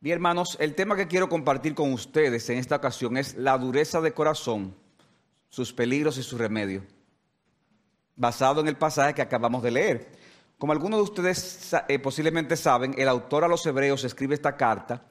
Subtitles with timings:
[0.00, 4.00] Bien, hermanos, el tema que quiero compartir con ustedes en esta ocasión es la dureza
[4.00, 4.72] de corazón,
[5.48, 6.84] sus peligros y su remedio,
[8.14, 10.12] basado en el pasaje que acabamos de leer.
[10.56, 15.02] Como algunos de ustedes eh, posiblemente saben, el autor a los hebreos escribe esta carta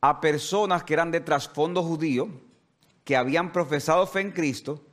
[0.00, 2.28] a personas que eran de trasfondo judío,
[3.02, 4.84] que habían profesado fe en Cristo,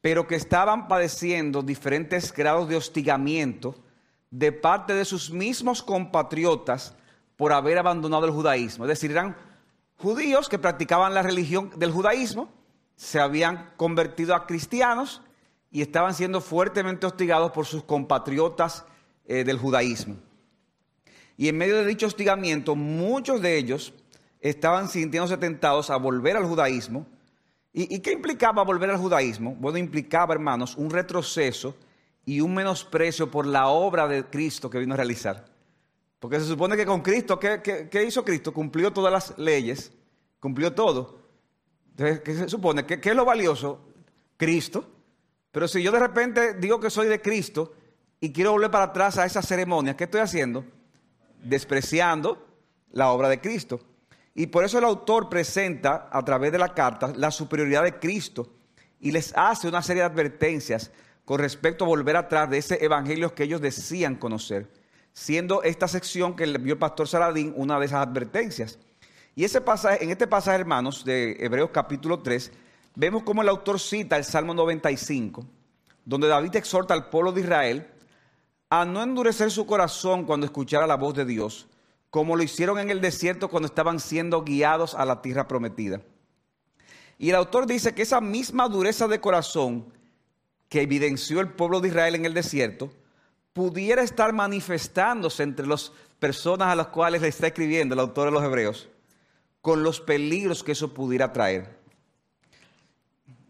[0.00, 3.76] pero que estaban padeciendo diferentes grados de hostigamiento
[4.32, 6.96] de parte de sus mismos compatriotas
[7.36, 8.84] por haber abandonado el judaísmo.
[8.84, 9.36] Es decir, eran
[9.96, 12.48] judíos que practicaban la religión del judaísmo,
[12.96, 15.22] se habían convertido a cristianos
[15.70, 18.84] y estaban siendo fuertemente hostigados por sus compatriotas
[19.26, 20.16] eh, del judaísmo.
[21.36, 23.94] Y en medio de dicho hostigamiento, muchos de ellos
[24.40, 27.06] estaban sintiéndose tentados a volver al judaísmo.
[27.72, 29.56] ¿Y, ¿Y qué implicaba volver al judaísmo?
[29.58, 31.74] Bueno, implicaba, hermanos, un retroceso
[32.24, 35.51] y un menosprecio por la obra de Cristo que vino a realizar.
[36.22, 38.54] Porque se supone que con Cristo, ¿qué, hizo Cristo?
[38.54, 39.90] Cumplió todas las leyes,
[40.38, 41.18] cumplió todo.
[41.90, 42.86] Entonces, ¿qué se supone?
[42.86, 43.88] ¿Qué, es lo valioso?
[44.36, 44.88] Cristo.
[45.50, 47.74] Pero si yo de repente digo que soy de Cristo
[48.20, 50.64] y quiero volver para atrás a esa ceremonia, ¿qué estoy haciendo?
[51.42, 52.46] Despreciando
[52.92, 53.80] la obra de Cristo.
[54.32, 58.48] Y por eso el autor presenta a través de la carta la superioridad de Cristo
[59.00, 60.92] y les hace una serie de advertencias
[61.24, 64.81] con respecto a volver atrás de ese evangelio que ellos decían conocer
[65.12, 68.78] siendo esta sección que vio el pastor Saladín una de esas advertencias.
[69.34, 72.52] Y ese pasaje, en este pasaje, hermanos, de Hebreos capítulo 3,
[72.94, 75.44] vemos cómo el autor cita el Salmo 95,
[76.04, 77.86] donde David exhorta al pueblo de Israel
[78.68, 81.66] a no endurecer su corazón cuando escuchara la voz de Dios,
[82.10, 86.00] como lo hicieron en el desierto cuando estaban siendo guiados a la tierra prometida.
[87.18, 89.92] Y el autor dice que esa misma dureza de corazón
[90.68, 92.90] que evidenció el pueblo de Israel en el desierto,
[93.52, 98.32] pudiera estar manifestándose entre las personas a las cuales le está escribiendo el autor de
[98.32, 98.88] los Hebreos,
[99.60, 101.78] con los peligros que eso pudiera traer.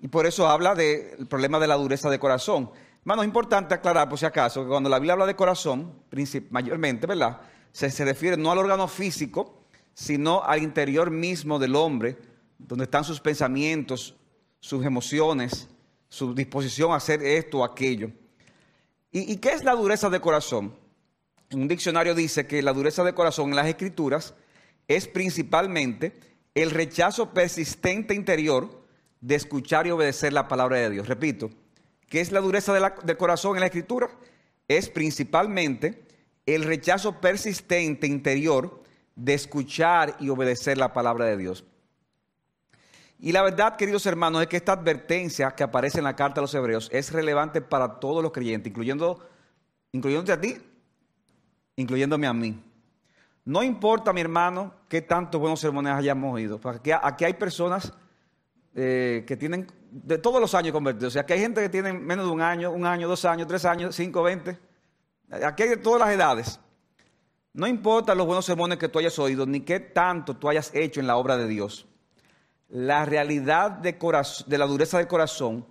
[0.01, 2.71] Y por eso habla del problema de la dureza de corazón.
[3.01, 5.93] Hermano, es importante aclarar, por si acaso, que cuando la Biblia habla de corazón,
[6.51, 7.41] mayormente, ¿verdad?
[7.71, 12.19] Se, se refiere no al órgano físico, sino al interior mismo del hombre,
[12.59, 14.17] donde están sus pensamientos,
[14.59, 15.69] sus emociones,
[16.09, 18.11] su disposición a hacer esto o aquello.
[19.15, 20.75] ¿Y, qué es la dureza de corazón?
[21.53, 24.35] Un diccionario dice que la dureza de corazón en las escrituras
[24.89, 26.19] es principalmente
[26.55, 28.83] el rechazo persistente interior
[29.21, 31.09] de escuchar y obedecer la palabra de Dios.
[31.09, 31.51] Repito,
[32.09, 34.09] ¿qué es la dureza de corazón en la escritura?
[34.67, 36.07] Es principalmente
[36.47, 38.83] el rechazo persistente interior
[39.15, 41.67] de escuchar y obedecer la palabra de Dios.
[43.25, 46.43] Y la verdad, queridos hermanos, es que esta advertencia que aparece en la carta a
[46.43, 49.25] los hebreos es relevante para todos los creyentes, incluyendo,
[49.93, 50.57] incluyéndote a ti,
[51.77, 52.61] incluyéndome a mí.
[53.45, 56.61] No importa, mi hermano, qué tantos buenos sermones hayamos oído.
[56.65, 57.93] Aquí, aquí hay personas
[58.75, 61.13] eh, que tienen de todos los años convertidos.
[61.13, 63.47] O sea, aquí hay gente que tiene menos de un año, un año, dos años,
[63.47, 64.59] tres años, cinco, veinte.
[65.31, 66.59] Aquí hay de todas las edades.
[67.53, 70.99] No importa los buenos sermones que tú hayas oído, ni qué tanto tú hayas hecho
[70.99, 71.87] en la obra de Dios
[72.73, 73.99] la realidad de,
[74.47, 75.67] de la dureza del corazón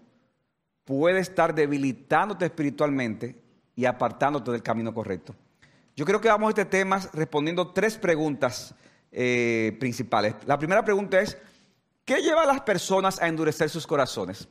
[0.86, 3.42] puede estar debilitándote espiritualmente
[3.76, 5.34] y apartándote del camino correcto.
[5.96, 8.76] Yo creo que vamos a este tema respondiendo tres preguntas
[9.12, 10.36] eh, principales.
[10.46, 11.40] La primera pregunta es,
[12.06, 14.48] ¿qué lleva a las personas a endurecer sus corazones?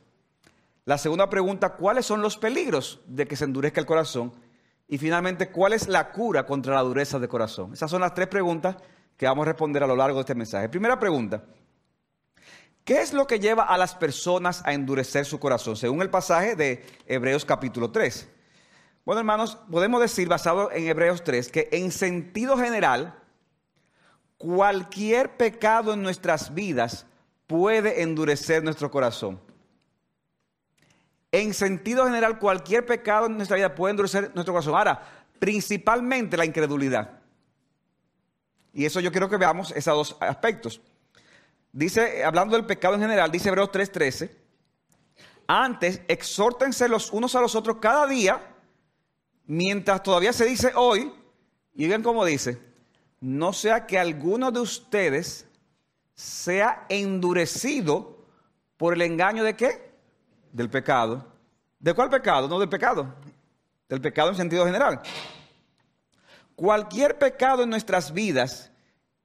[0.83, 4.33] La segunda pregunta, ¿cuáles son los peligros de que se endurezca el corazón?
[4.89, 7.71] Y finalmente, ¿cuál es la cura contra la dureza del corazón?
[7.71, 8.75] Esas son las tres preguntas
[9.15, 10.67] que vamos a responder a lo largo de este mensaje.
[10.67, 11.45] Primera pregunta,
[12.83, 15.75] ¿Qué es lo que lleva a las personas a endurecer su corazón?
[15.75, 18.27] Según el pasaje de Hebreos capítulo 3.
[19.05, 23.15] Bueno, hermanos, podemos decir, basado en Hebreos 3, que en sentido general,
[24.37, 27.05] cualquier pecado en nuestras vidas
[27.45, 29.39] puede endurecer nuestro corazón.
[31.31, 34.75] En sentido general, cualquier pecado en nuestra vida puede endurecer nuestro corazón.
[34.75, 35.01] Ahora,
[35.39, 37.19] principalmente la incredulidad.
[38.73, 40.81] Y eso yo quiero que veamos esos dos aspectos.
[41.73, 44.29] Dice, hablando del pecado en general, dice Hebreos 3:13,
[45.47, 48.55] antes exhórtense los unos a los otros cada día,
[49.45, 51.13] mientras todavía se dice hoy,
[51.73, 52.61] y vean cómo dice,
[53.21, 55.45] no sea que alguno de ustedes
[56.13, 58.25] sea endurecido
[58.77, 59.91] por el engaño de qué?
[60.51, 61.25] Del pecado.
[61.79, 62.47] ¿De cuál pecado?
[62.47, 63.15] No del pecado.
[63.87, 65.01] Del pecado en sentido general.
[66.55, 68.70] Cualquier pecado en nuestras vidas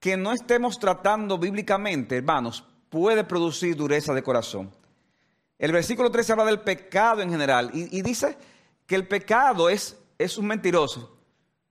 [0.06, 4.70] que no estemos tratando bíblicamente, hermanos, puede producir dureza de corazón.
[5.58, 8.38] El versículo 13 habla del pecado en general y, dice
[8.86, 11.18] que el pecado es, es, un mentiroso.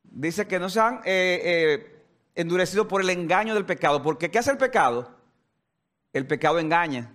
[0.03, 2.03] Dice que no sean eh, eh,
[2.35, 4.03] endurecido por el engaño del pecado.
[4.03, 5.15] Porque ¿qué hace el pecado?
[6.11, 7.13] El pecado engaña.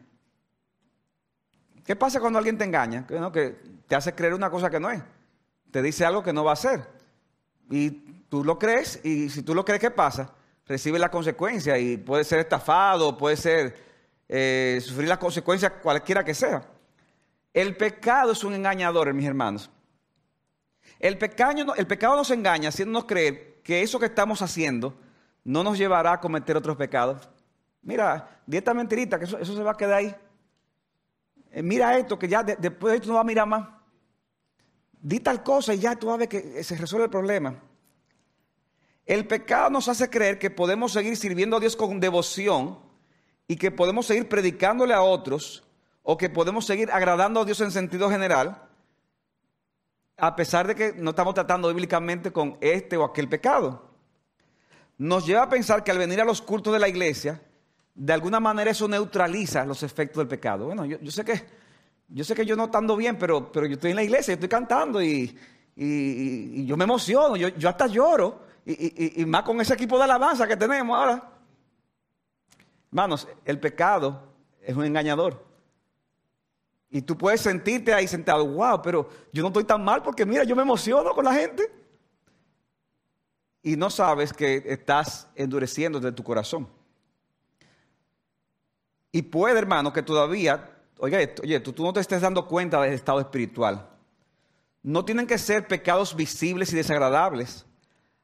[1.84, 3.06] ¿Qué pasa cuando alguien te engaña?
[3.06, 5.02] Que, te hace creer una cosa que no es.
[5.70, 6.88] Te dice algo que no va a ser.
[7.70, 7.90] Y
[8.30, 10.36] tú lo crees y si tú lo crees, ¿qué pasa?
[10.70, 13.76] Recibe la consecuencia y puede ser estafado, puede ser
[14.28, 16.62] eh, sufrir las consecuencias cualquiera que sea.
[17.52, 19.68] El pecado es un engañador, mis hermanos.
[21.00, 24.94] El, pecado, el pecado nos engaña haciéndonos creer que eso que estamos haciendo
[25.42, 27.28] no nos llevará a cometer otros pecados.
[27.82, 30.14] Mira, dieta mentirita, que eso se va a quedar ahí.
[31.50, 33.66] Eh, mira esto, que ya después de esto no va a mirar más.
[34.92, 37.60] Di tal cosa y ya tú vas a que se resuelve el problema.
[39.10, 42.78] El pecado nos hace creer que podemos seguir sirviendo a Dios con devoción
[43.48, 45.64] y que podemos seguir predicándole a otros
[46.04, 48.62] o que podemos seguir agradando a Dios en sentido general,
[50.16, 53.90] a pesar de que no estamos tratando bíblicamente con este o aquel pecado.
[54.96, 57.42] Nos lleva a pensar que al venir a los cultos de la iglesia,
[57.92, 60.66] de alguna manera eso neutraliza los efectos del pecado.
[60.66, 61.46] Bueno, yo, sé, que,
[62.10, 64.48] yo sé que yo no estando bien, pero, pero yo estoy en la iglesia, estoy
[64.48, 65.36] cantando y,
[65.74, 70.96] yo me emociono, yo, hasta lloro, y, más con ese equipo de alabanza que tenemos
[70.96, 71.30] ahora.
[72.90, 74.22] Hermanos, el pecado
[74.62, 75.44] es un engañador.
[76.90, 80.44] Y tú puedes sentirte ahí sentado, wow, pero yo no estoy tan mal porque mira,
[80.44, 81.70] yo me emociono con la gente.
[83.62, 86.68] Y no sabes que estás endureciendo de tu corazón.
[89.12, 92.94] Y puede, hermano, que todavía, oiga oye, tú, tú no te estés dando cuenta del
[92.94, 93.88] estado espiritual.
[94.82, 97.66] No tienen que ser pecados visibles y desagradables.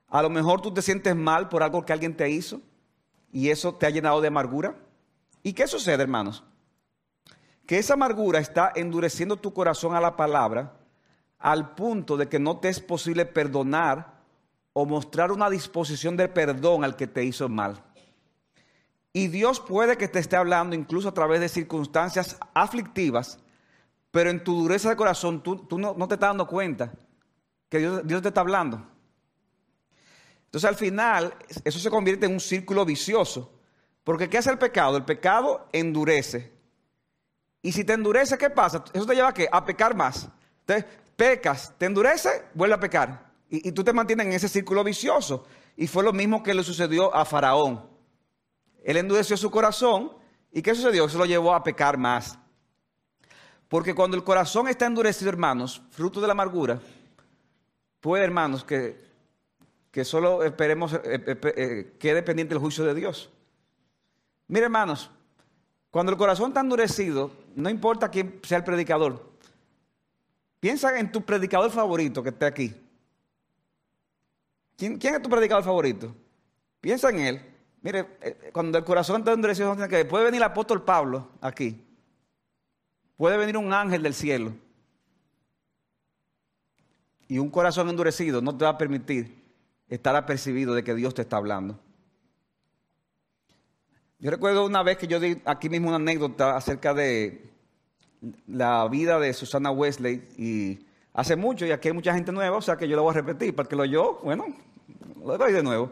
[0.09, 2.61] A lo mejor tú te sientes mal por algo que alguien te hizo
[3.33, 4.77] y eso te ha llenado de amargura.
[5.43, 6.45] ¿Y qué sucede, hermanos?
[7.67, 10.75] Que esa amargura está endureciendo tu corazón a la palabra
[11.39, 14.17] al punto de que no te es posible perdonar
[14.73, 17.83] o mostrar una disposición de perdón al que te hizo mal.
[19.13, 23.39] Y Dios puede que te esté hablando incluso a través de circunstancias aflictivas,
[24.11, 26.93] pero en tu dureza de corazón tú, no, te estás dando cuenta
[27.71, 28.87] que Dios, te está hablando.
[30.47, 31.35] Entonces al final
[31.65, 33.53] eso se convierte en un círculo vicioso.
[34.05, 34.97] Porque ¿qué hace el pecado?
[34.97, 36.53] El pecado endurece.
[37.61, 38.85] Y si te endurece, ¿qué pasa?
[38.93, 39.49] Eso te lleva a qué?
[39.51, 40.29] A pecar más.
[40.61, 40.85] Entonces,
[41.17, 43.27] pecas, te endurece, vuelve a pecar.
[43.51, 45.47] Y, tú te mantienes en ese círculo vicioso.
[45.77, 47.85] Y fue lo mismo que le sucedió a Faraón.
[48.85, 50.13] Él endureció su corazón
[50.53, 51.09] y ¿qué sucedió?
[51.09, 52.39] Se lo llevó a pecar más.
[53.69, 56.81] Porque cuando el corazón está endurecido, hermanos, fruto de la amargura,
[58.01, 59.05] puede, hermanos, que,
[59.97, 63.31] que solo esperemos, eh, eh, eh, quede pendiente el juicio de Dios.
[64.47, 65.11] Mire, hermanos,
[65.91, 69.25] cuando el corazón está endurecido, no importa quién sea el predicador,
[70.61, 72.75] piensa en tu predicador favorito que esté aquí.
[74.77, 76.15] ¿Quién, quién es tu predicador favorito?
[76.83, 77.41] Piensa en él
[77.81, 79.75] Mire, eh, cuando el corazón está endurecido,
[80.11, 81.83] puede venir el apóstol Pablo aquí.
[83.17, 84.53] Puede venir un ángel del cielo.
[87.29, 89.46] Y un corazón endurecido no te va a permitir
[89.89, 91.79] estar apercibido de que Dios te está hablando.
[94.19, 97.51] Yo recuerdo una vez que yo di aquí mismo una anécdota acerca de
[98.47, 102.63] la vida de Susana Wesley y hace mucho y aquí hay mucha gente nueva, o
[102.63, 104.47] sea que yo lo voy a repetir, para que lo yo, bueno,
[105.23, 105.91] lo doy de nuevo.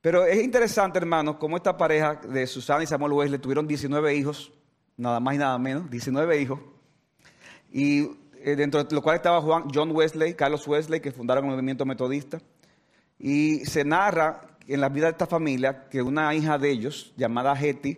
[0.00, 4.52] Pero es interesante, hermanos, cómo esta pareja de Susana y Samuel Wesley tuvieron 19 hijos,
[4.96, 6.60] nada más y nada menos, 19 hijos.
[7.70, 11.50] Y eh, dentro de los cuales estaba Juan, John Wesley, Carlos Wesley, que fundaron el
[11.50, 12.40] movimiento metodista.
[13.18, 17.58] Y se narra en la vida de esta familia que una hija de ellos, llamada
[17.58, 17.96] Hetty,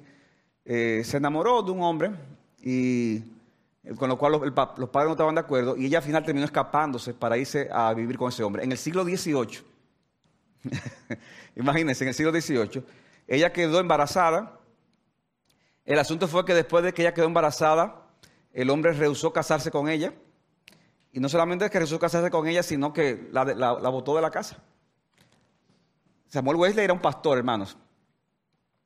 [0.64, 2.10] eh, se enamoró de un hombre
[2.62, 3.16] y
[3.82, 6.44] eh, con lo cual los, padres no estaban de acuerdo y ella al final terminó
[6.44, 8.62] escapándose para irse a vivir con ese hombre.
[8.62, 9.70] En el siglo XVIII,
[11.56, 12.84] Imagínense, en el siglo XVIII,
[13.26, 14.58] ella quedó embarazada.
[15.84, 18.06] El asunto fue que después de que ella quedó embarazada,
[18.52, 20.12] el hombre rehusó casarse con ella.
[21.12, 24.22] Y no solamente es que rehusó casarse con ella, sino que la, la, botó de
[24.22, 24.58] la casa.
[26.30, 27.76] Samuel Wesley era un pastor, hermanos,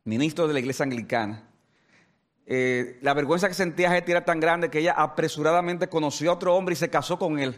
[0.04, 1.46] ministro de la iglesia anglicana.
[2.46, 6.54] Eh, la vergüenza que sentía Hetty era tan grande que ella apresuradamente conoció a otro
[6.54, 7.54] hombre y se casó con él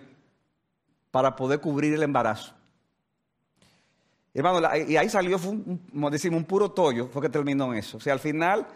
[1.13, 2.53] para poder cubrir el embarazo.
[4.35, 7.79] Hermano, y ahí salió, fue un, como decimos, un puro tollo, fue que terminó en
[7.79, 7.97] eso.
[7.97, 8.67] O sea, al final,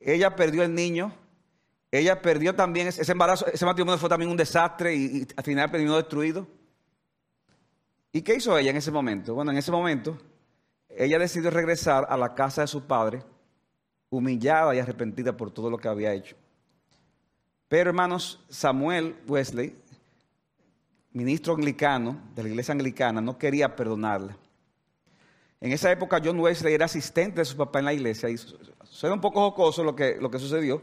[0.00, 1.12] ella perdió el niño,
[1.92, 5.96] ella perdió también ese embarazo, ese matrimonio fue también un desastre y, al final terminó
[5.96, 6.46] destruido.
[8.12, 9.34] ¿Y qué hizo ella en ese momento?
[9.34, 10.18] Bueno, en ese momento,
[11.04, 13.22] ella decidió regresar a la casa de su padre,
[14.10, 16.34] humillada y arrepentida por todo lo que había hecho.
[17.68, 19.76] Pero hermanos, Samuel Wesley,
[21.12, 24.36] ministro anglicano de la iglesia anglicana, no quería perdonarla.
[25.60, 28.36] En esa época John Wesley era asistente de su papá en la iglesia y
[28.82, 30.82] suena un poco jocoso lo que, lo que sucedió.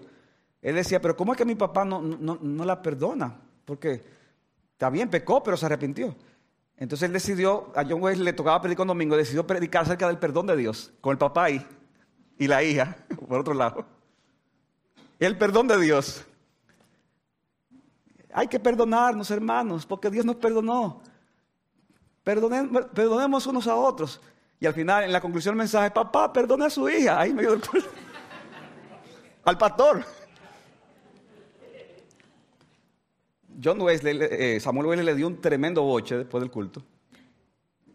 [0.61, 3.37] Él decía, pero ¿cómo es que mi papá no, no, no la perdona?
[3.65, 4.01] Porque
[4.71, 6.15] está bien, pecó, pero se arrepintió.
[6.77, 10.17] Entonces él decidió, a John Wesley le tocaba predicar un domingo, decidió predicar acerca del
[10.17, 11.65] perdón de Dios, con el papá ahí
[12.37, 13.85] y la hija, por otro lado.
[15.19, 16.25] El perdón de Dios.
[18.33, 21.01] Hay que perdonarnos, hermanos, porque Dios nos perdonó.
[22.23, 24.19] perdonemos unos a otros.
[24.59, 27.19] Y al final, en la conclusión del mensaje, papá, perdone a su hija.
[27.19, 27.61] Ahí me dio el
[29.45, 30.03] Al pastor.
[33.65, 36.83] John Wesley, eh, Samuel Wesley le dio un tremendo boche después del culto.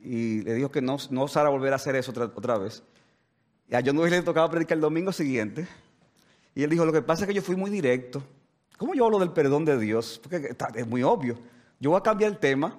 [0.02, 2.82] Y le dijo que no, no osara volver a hacer eso otra, otra vez.
[3.68, 5.68] Y a John Wesley le tocaba predicar el domingo siguiente.
[6.56, 8.20] Y él dijo, lo que pasa es que yo fui muy directo.
[8.78, 10.18] ¿Cómo yo hablo del perdón de Dios?
[10.20, 11.38] Porque es muy obvio.
[11.78, 12.76] Yo voy a cambiar el tema.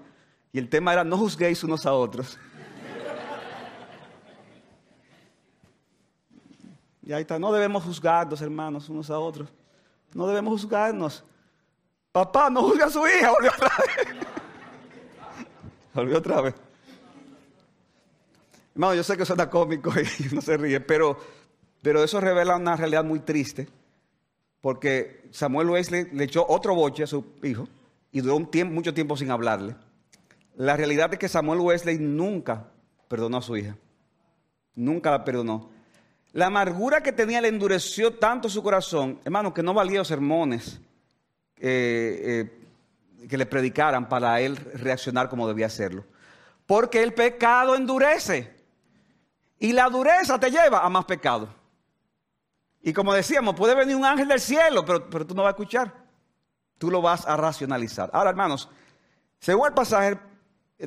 [0.52, 2.38] Y el tema era no juzguéis unos a otros.
[7.04, 9.50] Y ahí está, no debemos juzgarnos, hermanos, unos a otros.
[10.14, 11.24] No debemos juzgarnos.
[12.12, 14.18] Papá, no juzgue a su hija, volvió otra vez.
[15.94, 16.56] volvió otra vez.
[18.74, 21.18] Hermano, yo sé que suena cómico y no se ríe, pero,
[21.82, 23.70] pero eso revela una realidad muy triste.
[24.60, 27.68] Porque Samuel Wesley le echó otro boche a su hijo
[28.12, 29.76] y duró mucho tiempo sin hablarle.
[30.56, 32.68] La realidad es que Samuel Wesley nunca
[33.08, 33.78] perdonó a su hija.
[34.76, 35.72] Nunca la perdonó.
[36.34, 40.80] La amargura que tenía le endureció tanto su corazón, hermano, que no valía los sermones
[41.64, 42.50] eh,
[43.22, 46.04] eh, que le predicaran para él reaccionar como debía hacerlo.
[46.66, 48.52] Porque el pecado endurece.
[49.60, 51.48] Y la dureza te lleva a más pecado.
[52.82, 55.52] Y como decíamos, puede venir un ángel del cielo, pero, pero tú no vas a
[55.52, 55.94] escuchar.
[56.80, 58.10] Tú lo vas a racionalizar.
[58.12, 58.68] Ahora, hermanos,
[59.38, 60.18] según el pasaje,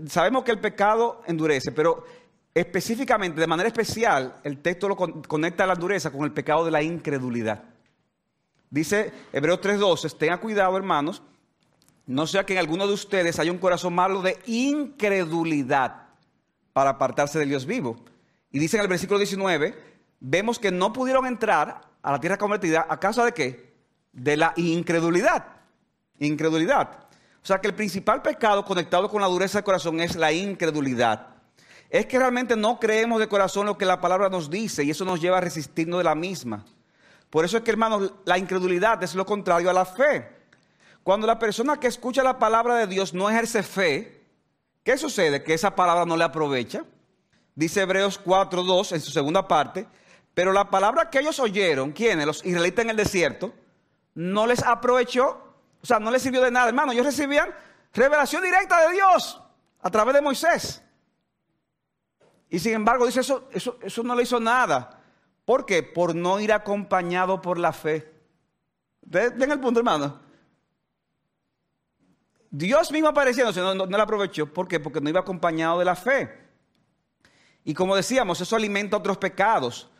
[0.08, 2.04] sabemos que el pecado endurece, pero
[2.52, 6.72] específicamente, de manera especial, el texto lo conecta a la dureza con el pecado de
[6.72, 7.73] la incredulidad.
[8.74, 11.22] Dice Hebreos 3:12, tengan cuidado hermanos,
[12.06, 16.08] no sea que en alguno de ustedes haya un corazón malo de incredulidad
[16.72, 17.94] para apartarse del Dios vivo.
[18.50, 19.76] Y dice en el versículo 19,
[20.18, 23.74] vemos que no pudieron entrar a la tierra convertida a causa de qué?
[24.12, 25.46] De la incredulidad.
[26.18, 26.98] Incredulidad.
[27.44, 31.28] O sea que el principal pecado conectado con la dureza del corazón es la incredulidad
[31.90, 35.04] es que realmente no creemos de corazón lo que la palabra nos dice y eso
[35.04, 36.64] nos lleva a resistirnos de la misma.
[37.34, 40.30] Por eso es que, hermanos, la incredulidad es lo contrario a la fe.
[41.02, 44.24] Cuando la persona que escucha la palabra de Dios no ejerce fe,
[44.84, 45.42] ¿qué sucede?
[45.42, 46.84] Que esa palabra no le aprovecha.
[47.56, 49.88] Dice Hebreos 4.2 en su segunda parte,
[50.32, 52.24] pero la palabra que ellos oyeron, ¿quiénes?
[52.24, 53.52] Los israelitas en el desierto,
[54.14, 56.68] no les aprovechó, o sea, no les sirvió de nada.
[56.68, 57.52] Hermano, ellos recibían
[57.92, 59.42] revelación directa de Dios
[59.82, 60.84] a través de Moisés.
[62.48, 65.00] Y sin embargo, dice eso, eso, eso no le hizo nada.
[65.44, 65.82] ¿Por qué?
[65.82, 68.10] Por no ir acompañado por la fe.
[69.02, 70.20] Ven el punto, hermano.
[72.50, 74.46] Dios mismo apareciéndose no, no, le aprovechó.
[74.46, 74.80] ¿Por qué?
[74.80, 76.30] Porque no iba acompañado de la fe.
[77.64, 79.90] Y como decíamos, eso alimenta otros pecados.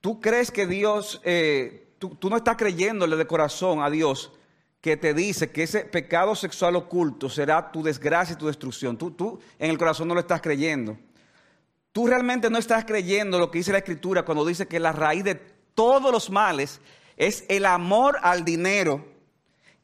[0.00, 4.32] Tú crees que Dios, eh, tú, tú, no estás creyéndole de corazón a Dios
[4.80, 8.96] que te dice que ese pecado sexual oculto será tu desgracia y tu destrucción.
[8.96, 10.98] Tú, tú en el corazón no lo estás creyendo.
[11.94, 15.22] Tú realmente no estás creyendo lo que dice la Escritura cuando dice que la raíz
[15.22, 15.36] de
[15.76, 16.80] todos los males
[17.16, 19.06] es el amor al dinero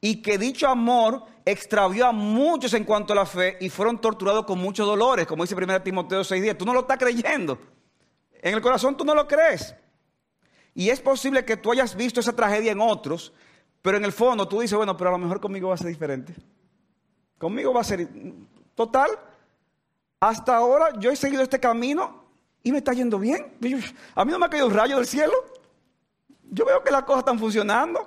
[0.00, 4.44] y que dicho amor extravió a muchos en cuanto a la fe y fueron torturados
[4.44, 6.58] con muchos dolores, como dice 1 Timoteo 6:10.
[6.58, 7.60] Tú no lo estás creyendo.
[8.42, 9.76] En el corazón tú no lo crees.
[10.74, 13.32] Y es posible que tú hayas visto esa tragedia en otros,
[13.82, 15.86] pero en el fondo tú dices, bueno, pero a lo mejor conmigo va a ser
[15.86, 16.34] diferente.
[17.38, 18.08] Conmigo va a ser
[18.74, 19.10] total
[20.20, 22.22] hasta ahora yo he seguido este camino
[22.62, 23.54] y me está yendo bien.
[24.14, 25.32] A mí no me ha caído un rayo del cielo.
[26.50, 28.06] Yo veo que las cosas están funcionando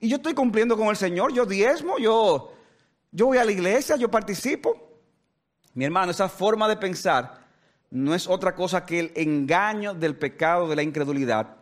[0.00, 1.32] y yo estoy cumpliendo con el Señor.
[1.32, 2.52] Yo diezmo, yo,
[3.12, 4.76] yo voy a la iglesia, yo participo.
[5.74, 7.44] Mi hermano, esa forma de pensar
[7.90, 11.56] no es otra cosa que el engaño del pecado de la incredulidad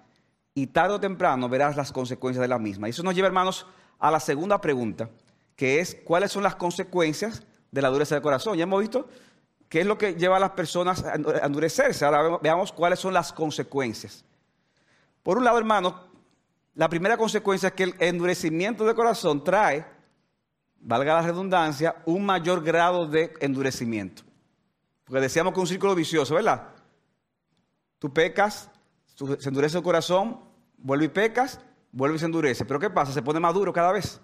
[0.54, 2.88] y tarde o temprano verás las consecuencias de la misma.
[2.88, 3.66] Y eso nos lleva, hermanos,
[3.98, 5.10] a la segunda pregunta,
[5.54, 8.56] que es cuáles son las consecuencias de la dureza del corazón.
[8.56, 9.08] Ya hemos visto
[9.72, 11.14] ¿Qué es lo que lleva a las personas a
[11.46, 12.04] endurecerse?
[12.04, 14.22] Ahora veamos cuáles son las consecuencias.
[15.22, 16.08] Por un lado, hermano,
[16.74, 19.86] la primera consecuencia es que el endurecimiento de corazón trae,
[20.78, 24.24] valga la redundancia, un mayor grado de endurecimiento.
[25.04, 26.68] Porque decíamos que un círculo vicioso, ¿verdad?
[27.98, 28.70] Tú pecas,
[29.38, 30.38] se endurece el corazón,
[30.76, 31.60] vuelve y pecas,
[31.92, 32.66] vuelve y se endurece.
[32.66, 33.10] Pero ¿qué pasa?
[33.10, 34.20] Se pone más duro cada vez.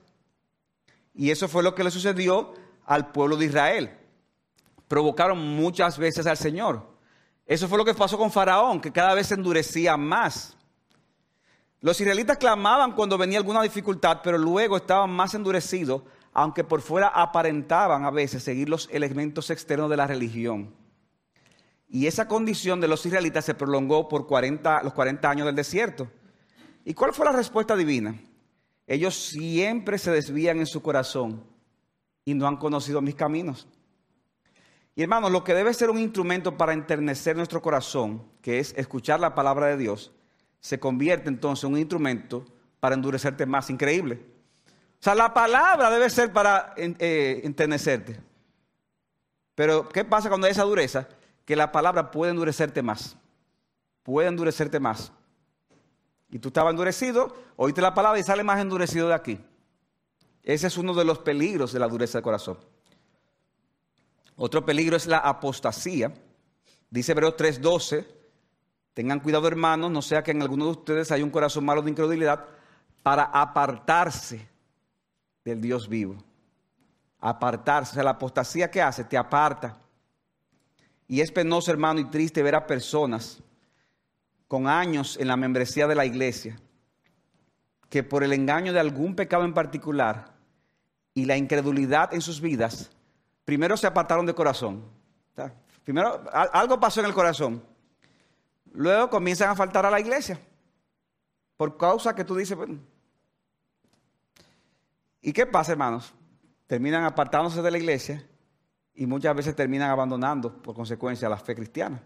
[1.15, 2.53] Y eso fue lo que le sucedió
[2.85, 3.98] al pueblo de Israel
[4.89, 6.99] provocaron muchas veces al Señor.
[7.47, 10.57] Eso fue lo que pasó con Faraón, que cada vez se endurecía más.
[11.81, 16.03] Los israelitas clamaban cuando venía alguna dificultad, pero luego estaban más endurecidos,
[16.33, 20.75] aunque por fuera aparentaban a veces seguir los elementos externos de la religión.
[21.89, 26.11] Y esa condición de los israelitas se prolongó por 40, los 40 años del desierto.
[26.85, 28.21] ¿Y cuál fue la respuesta divina?
[28.87, 31.45] Ellos siempre se desvían en su corazón
[32.25, 33.69] y no han conocido mis caminos.
[34.99, 39.21] Y hermanos, lo que debe ser un instrumento para enternecer nuestro corazón, que es escuchar
[39.21, 40.11] la palabra de Dios,
[40.59, 42.45] se convierte entonces en un instrumento
[42.81, 43.71] para endurecerte más.
[43.71, 44.21] Increíble.
[44.67, 48.21] O sea, la palabra debe ser para eh, enternecerte.
[49.55, 51.07] Pero, ¿qué pasa cuando hay esa dureza?
[51.45, 53.17] Que la palabra puede endurecerte más.
[54.03, 55.13] Puede endurecerte más.
[56.29, 59.41] Y tú estabas endurecido, oíste la palabra y sale más endurecido de aquí.
[60.43, 62.59] Ese es uno de los peligros de la dureza del corazón.
[64.41, 66.15] Otro peligro es la apostasía.
[66.89, 68.07] Dice Hebreos 3:12,
[68.95, 71.91] tengan cuidado hermanos, no sea que en alguno de ustedes haya un corazón malo de
[71.91, 72.47] incredulidad
[73.03, 74.49] para apartarse
[75.45, 76.17] del Dios vivo.
[77.19, 79.77] Apartarse, o sea, la apostasía que hace, te aparta.
[81.09, 83.43] Y es penoso, hermano, y triste ver a personas
[84.47, 86.61] con años en la membresía de la iglesia
[87.91, 90.37] que por el engaño de algún pecado en particular
[91.13, 92.93] y la incredulidad en sus vidas
[93.49, 94.85] primero se apartaron de corazón.
[95.83, 97.65] primero algo pasó en el corazón.
[98.75, 100.39] Luego comienzan a faltar a la iglesia.
[101.57, 102.59] Por causa que tú dices,
[105.23, 106.13] ¿y qué pasa, hermanos?
[106.67, 108.23] Terminan apartándose de la iglesia
[108.95, 112.03] y muchas veces terminan abandonando por consecuencia la fe cristiana.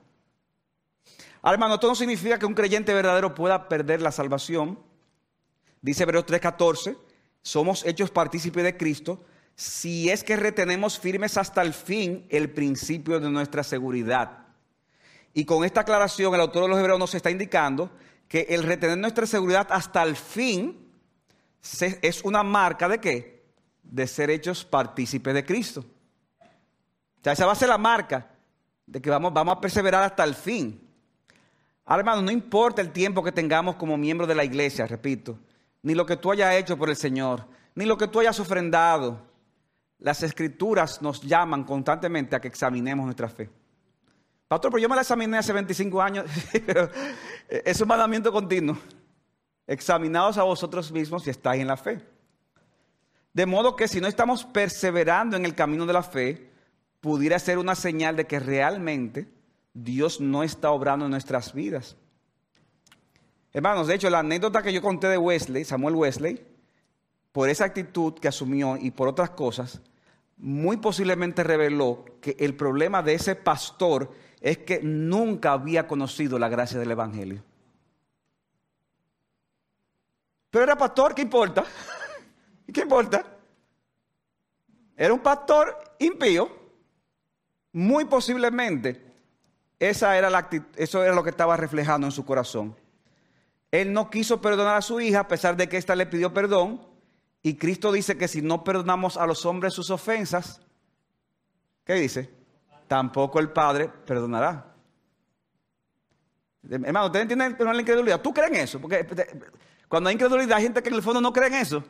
[1.42, 4.78] Ahora, hermano, esto no significa que un creyente verdadero pueda perder la salvación.
[5.80, 6.96] Dice Hebreos 3:14,
[7.42, 13.20] somos hechos partícipes de Cristo si es que retenemos firmes hasta el fin el principio
[13.20, 14.46] de nuestra seguridad.
[15.34, 17.90] Y con esta aclaración el autor de los Hebreos nos está indicando
[18.28, 20.90] que el retener nuestra seguridad hasta el fin
[22.02, 23.44] es una marca de qué?
[23.82, 25.80] De ser hechos partícipes de Cristo.
[25.80, 28.30] O sea, esa va a ser la marca
[28.86, 30.80] de que vamos, vamos a perseverar hasta el fin.
[31.84, 35.38] Ahora, hermano, no importa el tiempo que tengamos como miembro de la iglesia, repito,
[35.82, 39.31] ni lo que tú hayas hecho por el Señor, ni lo que tú hayas ofrendado,
[40.02, 43.48] las escrituras nos llaman constantemente a que examinemos nuestra fe.
[44.48, 46.26] Pastor, pero yo me la examiné hace 25 años,
[46.66, 46.90] pero
[47.48, 48.76] es un mandamiento continuo.
[49.66, 52.00] Examinaos a vosotros mismos si estáis en la fe.
[53.32, 56.50] De modo que si no estamos perseverando en el camino de la fe,
[57.00, 59.32] pudiera ser una señal de que realmente
[59.72, 61.96] Dios no está obrando en nuestras vidas.
[63.52, 66.44] Hermanos, de hecho, la anécdota que yo conté de Wesley, Samuel Wesley,
[67.30, 69.80] por esa actitud que asumió y por otras cosas,
[70.42, 76.48] muy posiblemente reveló que el problema de ese pastor es que nunca había conocido la
[76.48, 77.44] gracia del Evangelio.
[80.50, 81.64] Pero era pastor, ¿qué importa?
[82.74, 83.24] ¿Qué importa?
[84.96, 86.50] Era un pastor impío.
[87.72, 89.00] Muy posiblemente
[89.78, 92.76] esa era la eso era lo que estaba reflejando en su corazón.
[93.70, 96.91] Él no quiso perdonar a su hija a pesar de que ésta le pidió perdón
[97.42, 100.60] y Cristo dice que si no perdonamos a los hombres sus ofensas,
[101.84, 102.30] ¿qué dice?
[102.86, 104.72] Tampoco el Padre perdonará.
[106.70, 108.20] Hermano, ¿ustedes entienden la incredulidad?
[108.20, 108.80] ¿Tú crees en eso?
[108.80, 109.04] Porque
[109.88, 111.82] cuando hay incredulidad hay gente que en el fondo no cree en eso.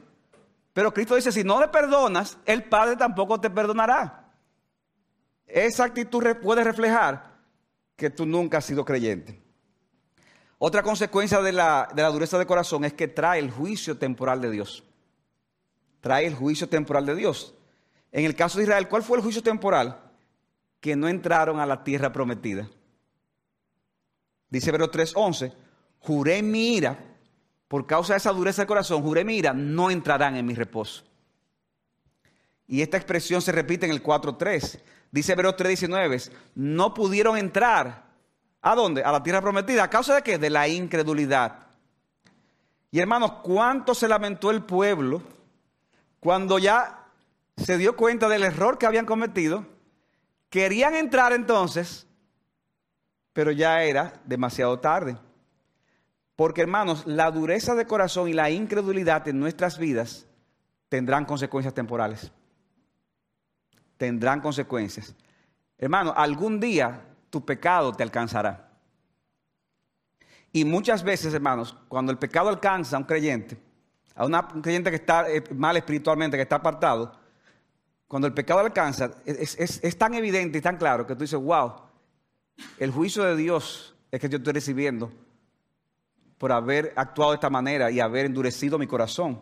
[0.72, 4.32] Pero Cristo dice, si no le perdonas, el Padre tampoco te perdonará.
[5.46, 7.30] Esa actitud puede reflejar
[7.94, 9.38] que tú nunca has sido creyente.
[10.56, 14.40] Otra consecuencia de la, de la dureza de corazón es que trae el juicio temporal
[14.40, 14.82] de Dios
[16.02, 17.54] trae el juicio temporal de Dios.
[18.10, 19.98] En el caso de Israel, ¿cuál fue el juicio temporal?
[20.80, 22.68] Que no entraron a la tierra prometida.
[24.50, 25.54] Dice Hebreos 3:11,
[26.00, 26.98] juré mi ira,
[27.68, 31.04] por causa de esa dureza de corazón, juré mi ira, no entrarán en mi reposo.
[32.66, 34.80] Y esta expresión se repite en el 4.3.
[35.10, 38.10] Dice Hebreos 3.19, no pudieron entrar.
[38.60, 39.02] ¿A dónde?
[39.02, 39.84] A la tierra prometida.
[39.84, 40.38] ¿A causa de qué?
[40.38, 41.66] De la incredulidad.
[42.90, 45.22] Y hermanos, ¿cuánto se lamentó el pueblo
[46.22, 47.08] cuando ya
[47.56, 49.66] se dio cuenta del error que habían cometido,
[50.50, 52.06] querían entrar entonces,
[53.32, 55.18] pero ya era demasiado tarde.
[56.36, 60.28] Porque hermanos, la dureza de corazón y la incredulidad en nuestras vidas
[60.88, 62.30] tendrán consecuencias temporales.
[63.96, 65.16] Tendrán consecuencias.
[65.76, 68.70] Hermano, algún día tu pecado te alcanzará.
[70.52, 73.71] Y muchas veces, hermanos, cuando el pecado alcanza a un creyente,
[74.14, 77.20] a un creyente que está eh, mal espiritualmente, que está apartado,
[78.12, 81.72] cuando el pecado alcanza, es, tan evidente y tan claro que tú dices, wow,
[82.78, 85.10] el juicio de Dios es que yo estoy recibiendo
[86.36, 89.40] por haber actuado de esta manera y haber endurecido mi corazón.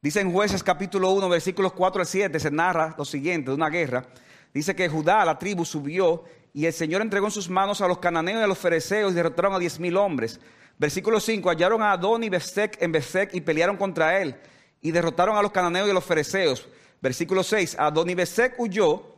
[0.00, 3.68] Dice en jueces capítulo 1, versículos 4 al 7, se narra lo siguiente de una
[3.68, 4.06] guerra.
[4.54, 7.98] Dice que Judá, la tribu, subió y el Señor entregó en sus manos a los
[7.98, 10.40] cananeos y a los fereceos y derrotaron a diez mil hombres.
[10.80, 14.34] Versículo 5, hallaron a Adón y Besec en Besec y pelearon contra él
[14.80, 16.66] y derrotaron a los cananeos y a los fereceos.
[17.02, 19.14] Versículo 6, Adón y Besec huyó,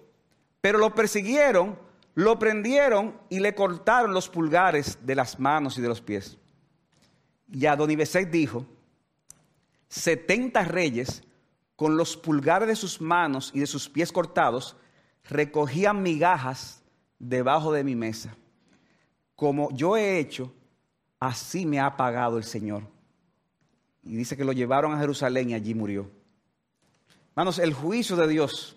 [0.60, 1.78] pero lo persiguieron,
[2.16, 6.36] lo prendieron y le cortaron los pulgares de las manos y de los pies.
[7.52, 8.66] Y Adón y Besec dijo,
[9.88, 11.22] setenta reyes
[11.76, 14.74] con los pulgares de sus manos y de sus pies cortados
[15.30, 16.82] recogían migajas
[17.20, 18.34] debajo de mi mesa.
[19.36, 20.52] Como yo he hecho,
[21.22, 22.82] así me ha pagado el Señor.
[24.02, 26.10] Y dice que lo llevaron a Jerusalén y allí murió.
[27.30, 28.76] Hermanos, el juicio de Dios,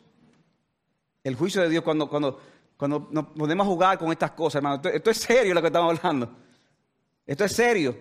[1.23, 2.39] el juicio de Dios cuando, cuando,
[2.77, 6.35] cuando nos podemos jugar con estas cosas, hermano, esto es serio lo que estamos hablando.
[7.25, 7.97] Esto es serio.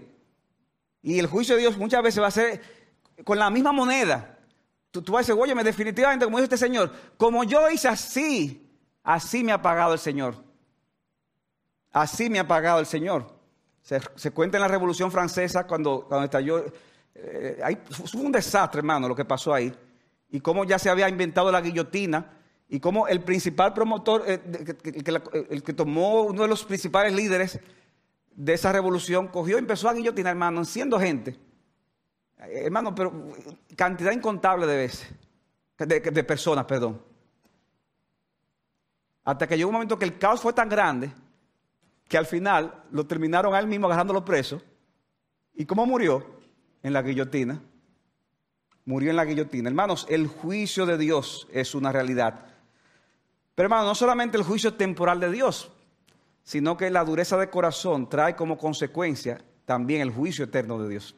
[1.00, 2.60] Y el juicio de Dios muchas veces va a ser
[3.24, 4.38] con la misma moneda.
[4.90, 8.70] Tú, vas a decir, oye, definitivamente, como dice este Señor, como yo hice así,
[9.02, 10.34] así me ha pagado el Señor.
[11.92, 13.33] Así me ha pagado el Señor.
[13.84, 16.64] Se, cuenta en la Revolución Francesa cuando, cuando estalló.
[17.14, 19.72] Eh, fue un desastre, hermano, lo que pasó ahí.
[20.30, 22.38] Y cómo ya se había inventado la guillotina.
[22.66, 24.40] Y cómo el principal promotor, eh,
[25.50, 27.60] el que tomó uno de los principales líderes
[28.34, 31.38] de esa revolución, cogió y empezó a guillotinar, hermano, siendo gente.
[32.38, 33.12] Hermano, pero
[33.76, 35.08] cantidad incontable de veces,
[35.76, 37.02] de, personas, perdón.
[39.24, 41.12] Hasta que llegó un momento que el caos fue tan grande
[42.08, 44.62] que al final lo terminaron a él mismo agarrándolo preso.
[45.54, 46.24] ¿Y cómo murió?
[46.82, 47.60] En la guillotina.
[48.84, 49.68] Murió en la guillotina.
[49.68, 52.46] Hermanos, el juicio de Dios es una realidad.
[53.54, 55.70] Pero hermano, no solamente el juicio temporal de Dios,
[56.42, 61.14] sino que la dureza de corazón trae como consecuencia también el juicio eterno de Dios.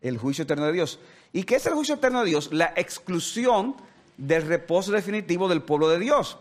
[0.00, 0.98] El juicio eterno de Dios.
[1.32, 2.50] ¿Y qué es el juicio eterno de Dios?
[2.52, 3.76] La exclusión
[4.16, 6.38] del reposo definitivo del pueblo de Dios.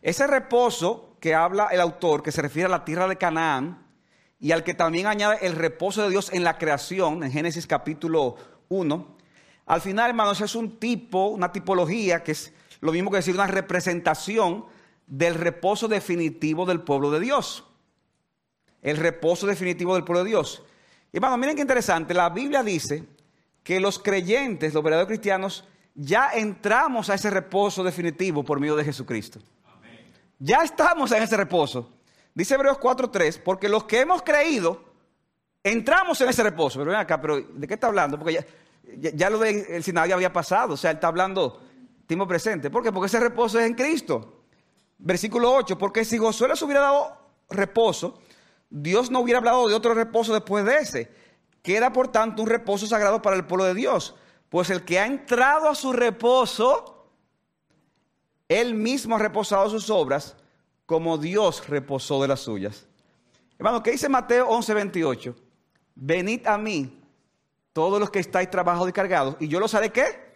[0.00, 3.86] Ese reposo que habla el autor, que se refiere a la tierra de Canaán,
[4.40, 8.34] y al que también añade el reposo de Dios en la creación, en Génesis capítulo
[8.68, 9.16] 1,
[9.66, 13.46] al final, hermanos, es un tipo, una tipología, que es lo mismo que decir una
[13.46, 14.64] representación
[15.06, 17.66] del reposo definitivo del pueblo de Dios.
[18.82, 20.64] El reposo definitivo del pueblo de Dios.
[21.12, 22.14] Y hermano, miren qué interesante.
[22.14, 23.04] La Biblia dice
[23.62, 28.82] que los creyentes, los verdaderos cristianos, ya entramos a ese reposo definitivo por medio de
[28.82, 29.38] Jesucristo.
[30.44, 31.88] Ya estamos en ese reposo.
[32.34, 34.82] Dice Hebreos 4.3, porque los que hemos creído,
[35.62, 36.80] entramos en ese reposo.
[36.80, 38.18] Pero ven acá, pero ¿de qué está hablando?
[38.18, 38.44] Porque
[38.98, 40.74] ya, lo del ya había pasado.
[40.74, 41.62] O sea, él está hablando
[42.08, 42.70] tiempo presente.
[42.70, 42.90] ¿Por qué?
[42.90, 44.42] Porque ese reposo es en Cristo.
[44.98, 47.16] Versículo 8, porque si Josué les hubiera dado
[47.48, 48.18] reposo,
[48.68, 51.12] Dios no hubiera hablado de otro reposo después de ese.
[51.62, 54.16] Queda por tanto un reposo sagrado para el pueblo de Dios.
[54.48, 56.91] Pues el que ha entrado a su reposo,
[58.60, 60.36] él mismo ha reposado sus obras
[60.86, 62.86] como Dios reposó de las suyas.
[63.58, 65.36] Hermano, ¿qué dice Mateo 11, 28?
[65.94, 67.00] Venid a mí,
[67.72, 70.32] todos los que estáis trabajados y cargados, y yo los haré qué?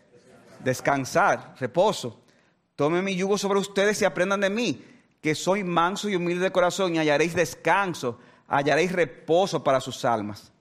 [0.61, 2.20] Descansar, reposo.
[2.76, 4.85] Tomen mi yugo sobre ustedes y aprendan de mí,
[5.20, 10.52] que soy manso y humilde de corazón, y hallaréis descanso, hallaréis reposo para sus almas.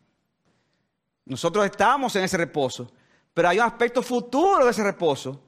[1.25, 2.91] Nosotros estamos en ese reposo,
[3.33, 5.39] pero hay un aspecto futuro de ese reposo,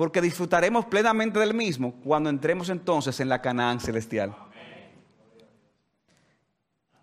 [0.00, 4.34] porque disfrutaremos plenamente del mismo cuando entremos entonces en la Canaán celestial.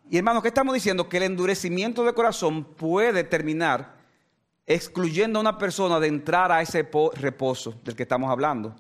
[0.10, 1.08] Y hermanos, ¿qué estamos diciendo?
[1.08, 3.98] Que el endurecimiento de corazón puede terminar
[4.66, 8.76] excluyendo a una persona de entrar a ese reposo del que estamos hablando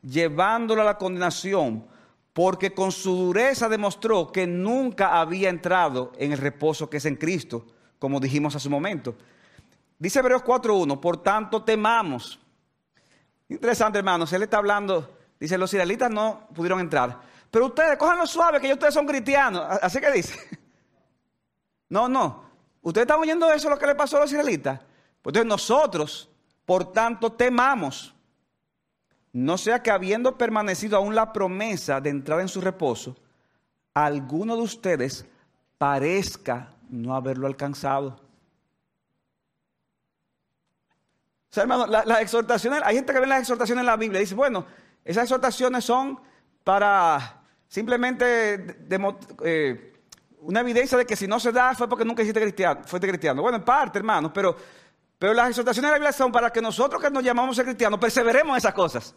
[0.00, 1.88] llevándolo a la condenación,
[2.32, 7.16] porque con su dureza demostró que nunca había entrado en el reposo que es en
[7.16, 7.66] Cristo,
[7.98, 9.16] como dijimos hace un momento.
[9.98, 12.38] Dice Hebreos 4.1, por tanto temamos.
[13.48, 18.60] Interesante, hermanos, él está hablando, dice, los israelitas no pudieron entrar, pero ustedes, lo suave,
[18.60, 19.64] que ustedes son cristianos.
[19.82, 20.38] Así que dice.
[21.88, 22.44] No, no.
[22.82, 24.80] ¿Ustedes están oyendo eso, lo que le pasó a los israelitas?
[25.22, 26.28] Pues entonces nosotros,
[26.64, 28.12] por tanto, temamos.
[29.32, 33.16] No sea que habiendo permanecido aún la promesa de entrar en su reposo,
[33.94, 35.26] alguno de ustedes
[35.78, 38.20] parezca no haberlo alcanzado.
[41.45, 44.24] O sea, hermano, las exhortaciones, hay gente que ve las exhortaciones en la Biblia y
[44.24, 44.66] dice, bueno,
[45.02, 46.20] esas exhortaciones son
[46.62, 48.86] para simplemente
[49.42, 50.02] eh,
[50.40, 53.40] una evidencia de que si no se da fue porque nunca hiciste cristiano, fuiste cristiano.
[53.40, 54.54] Bueno, en parte, hermano, pero,
[55.18, 58.52] pero las exhortaciones de la Biblia son para que nosotros que nos llamamos cristianos perseveremos
[58.52, 59.14] en esas cosas.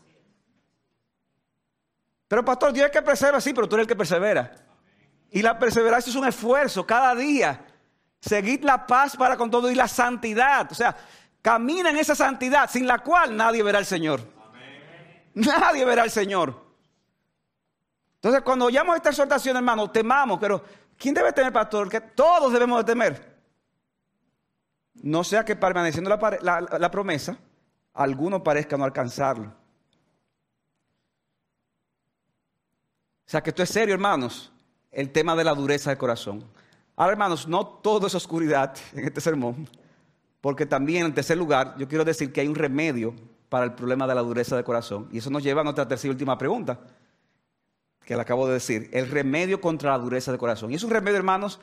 [2.30, 4.56] Pero pastor, Dios es que persevera, sí, pero tú eres el que persevera.
[5.30, 7.66] Y la perseverancia es un esfuerzo cada día.
[8.22, 10.72] Seguid la paz para con todo y la santidad.
[10.72, 10.96] O sea,
[11.42, 14.22] camina en esa santidad sin la cual nadie verá al Señor.
[15.34, 16.70] Nadie verá al Señor.
[18.16, 20.64] Entonces, cuando oyamos esta exhortación, hermano, temamos, pero
[20.98, 21.88] ¿quién debe temer, pastor?
[21.90, 23.40] Que todos debemos de temer.
[24.96, 27.38] No sea que permaneciendo la, la promesa,
[27.94, 29.46] alguno parezca no alcanzarlo.
[33.26, 34.52] O sea que esto es serio, hermanos,
[34.92, 36.44] el tema de la dureza del corazón.
[36.96, 39.70] Ahora, hermanos, no todo es oscuridad en este sermón,
[40.42, 43.14] porque también, en tercer lugar, yo quiero decir que hay un remedio
[43.50, 45.10] para el problema de la dureza del corazón.
[45.12, 46.80] Y eso nos lleva a nuestra tercera y última pregunta
[48.06, 50.72] que le acabo de decir, el remedio contra la dureza del corazón.
[50.72, 51.60] Y es un remedio, hermanos,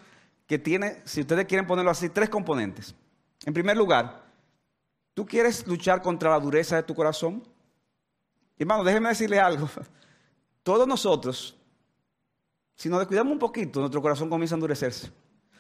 [0.47, 2.95] que tiene, si ustedes quieren ponerlo así, tres componentes.
[3.45, 4.23] En primer lugar,
[5.13, 7.43] ¿tú quieres luchar contra la dureza de tu corazón?
[8.57, 9.69] Hermano, déjenme decirle algo.
[10.63, 11.57] Todos nosotros,
[12.77, 15.11] si nos descuidamos un poquito, nuestro corazón comienza a endurecerse.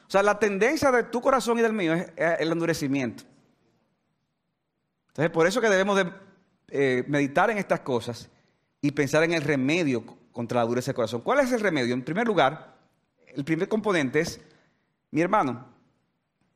[0.06, 3.24] O sea, la tendencia de tu corazón y del mío es el endurecimiento.
[5.08, 6.12] Entonces, por eso que debemos de
[6.68, 8.28] eh, meditar en estas cosas
[8.80, 11.22] y pensar en el remedio contra la dureza del corazón.
[11.22, 11.94] ¿Cuál es el remedio?
[11.94, 12.76] En primer lugar,
[13.26, 14.40] el primer componente es,
[15.10, 15.66] mi hermano,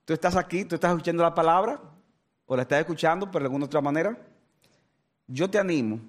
[0.04, 1.80] tú estás aquí, tú estás escuchando la palabra,
[2.46, 4.18] o la estás escuchando por alguna otra manera.
[5.26, 6.00] Yo te animo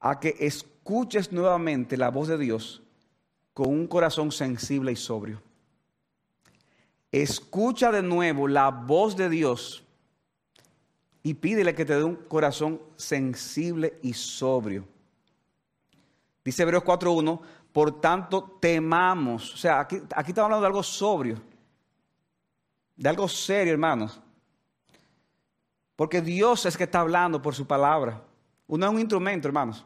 [0.00, 2.82] a que escuches nuevamente la voz de Dios
[3.52, 5.42] con un corazón sensible y sobrio.
[7.12, 9.82] Escucha de nuevo la voz de Dios
[11.22, 14.86] y pídele que te dé un corazón sensible y sobrio.
[16.44, 17.40] Dice Hebreos 4.1,
[17.72, 19.54] por tanto temamos.
[19.54, 21.40] O sea, aquí, aquí estamos hablando de algo sobrio,
[22.96, 24.20] de algo serio, hermanos.
[25.96, 28.22] Porque Dios es que está hablando por su palabra.
[28.66, 29.84] Uno es un instrumento, hermanos.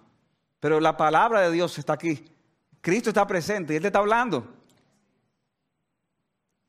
[0.60, 2.24] Pero la palabra de Dios está aquí.
[2.80, 4.46] Cristo está presente y Él te está hablando.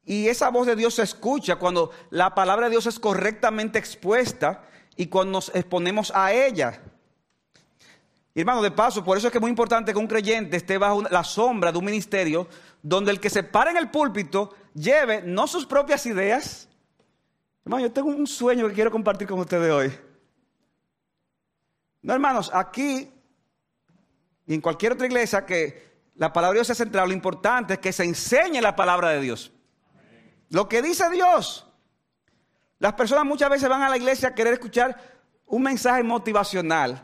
[0.05, 4.63] Y esa voz de Dios se escucha cuando la palabra de Dios es correctamente expuesta
[4.95, 6.79] y cuando nos exponemos a ella.
[8.35, 11.01] hermano, de paso, por eso es que es muy importante que un creyente esté bajo
[11.09, 12.47] la sombra de un ministerio
[12.83, 16.69] donde el que se para en el púlpito lleve no sus propias ideas.
[17.65, 19.91] Hermano, yo tengo un sueño que quiero compartir con ustedes hoy.
[22.03, 23.11] No, hermanos, aquí
[24.45, 27.79] y en cualquier otra iglesia que la palabra de Dios sea central, lo importante es
[27.79, 29.51] que se enseñe la palabra de Dios.
[30.49, 31.65] Lo que dice Dios.
[32.79, 34.95] Las personas muchas veces van a la iglesia a querer escuchar
[35.45, 37.03] un mensaje motivacional.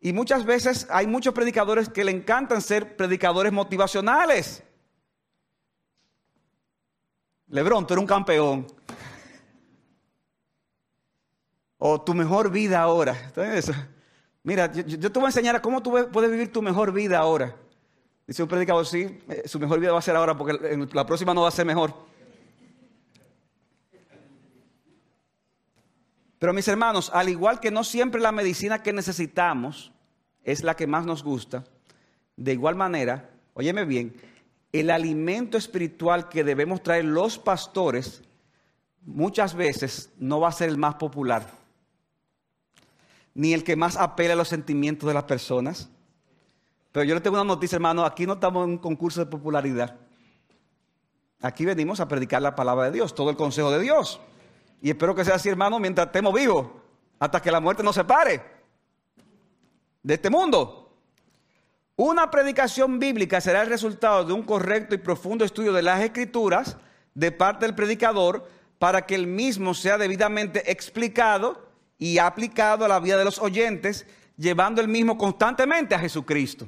[0.00, 4.62] Y muchas veces hay muchos predicadores que le encantan ser predicadores motivacionales.
[7.48, 8.66] Lebrón, tú eres un campeón.
[11.76, 13.16] O tu mejor vida ahora.
[13.26, 13.74] Entonces,
[14.42, 17.54] mira, yo, te voy a enseñar cómo tú puedes vivir tu mejor vida ahora.
[18.26, 21.34] Dice un predicador, sí, eh, su mejor vida va a ser ahora porque la próxima
[21.34, 22.09] no va a ser mejor.
[26.40, 29.92] Pero mis hermanos, al igual que no siempre la medicina que necesitamos
[30.42, 31.64] es la que más nos gusta,
[32.34, 34.16] de igual manera, óyeme bien,
[34.72, 38.22] el alimento espiritual que debemos traer los pastores
[39.02, 41.46] muchas veces no va a ser el más popular,
[43.34, 45.90] ni el que más apela a los sentimientos de las personas.
[46.90, 49.94] Pero yo le tengo una noticia, hermano, aquí no estamos en un concurso de popularidad.
[51.42, 54.22] Aquí venimos a predicar la palabra de Dios, todo el consejo de Dios.
[54.80, 56.68] Y espero que sea así, hermano, mientras estemos vivos,
[57.18, 58.42] hasta que la muerte nos separe
[60.02, 60.80] de este mundo.
[61.96, 66.78] Una predicación bíblica será el resultado de un correcto y profundo estudio de las escrituras
[67.14, 73.00] de parte del predicador para que el mismo sea debidamente explicado y aplicado a la
[73.00, 74.06] vida de los oyentes,
[74.38, 76.66] llevando el mismo constantemente a Jesucristo.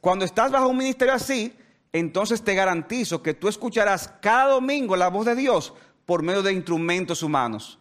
[0.00, 1.54] Cuando estás bajo un ministerio así,
[1.92, 5.74] entonces te garantizo que tú escucharás cada domingo la voz de Dios
[6.10, 7.78] por medio de instrumentos humanos.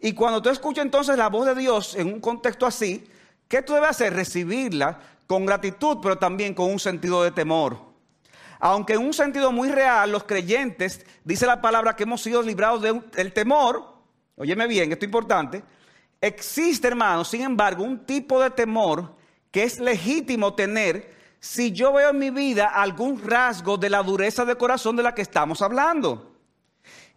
[0.00, 3.06] Y cuando tú escuchas entonces la voz de Dios en un contexto así,
[3.48, 4.14] ¿qué tú debes hacer?
[4.14, 7.78] Recibirla con gratitud, pero también con un sentido de temor.
[8.60, 12.80] Aunque en un sentido muy real, los creyentes, dice la palabra que hemos sido librados
[12.80, 13.84] del temor,
[14.36, 15.62] óyeme bien, esto es importante,
[16.18, 19.12] existe, hermano, sin embargo, un tipo de temor
[19.50, 24.46] que es legítimo tener si yo veo en mi vida algún rasgo de la dureza
[24.46, 26.35] de corazón de la que estamos hablando.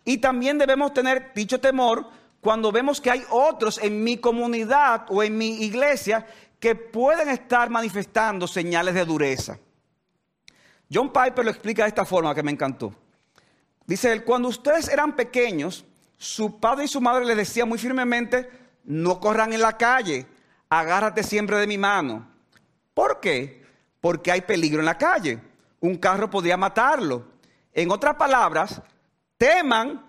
[0.10, 2.10] Y también debemos tener dicho temor
[2.42, 6.26] cuando vemos que hay otros en mi comunidad o en mi iglesia
[6.60, 9.60] que pueden estar manifestando señales de dureza.
[10.92, 12.92] John Piper lo explica de esta forma que me encantó.
[13.86, 15.86] Dice él, cuando ustedes eran pequeños,
[16.18, 18.50] su padre y su madre les decían muy firmemente,
[18.86, 20.26] no corran en la calle,
[20.70, 22.28] agárrate siempre de mi mano.
[22.96, 23.60] ¿Por qué?
[24.02, 25.40] porque hay peligro en la calle.
[25.80, 27.26] Un carro podría matarlo.
[27.74, 28.82] En otras palabras,
[29.40, 30.06] teman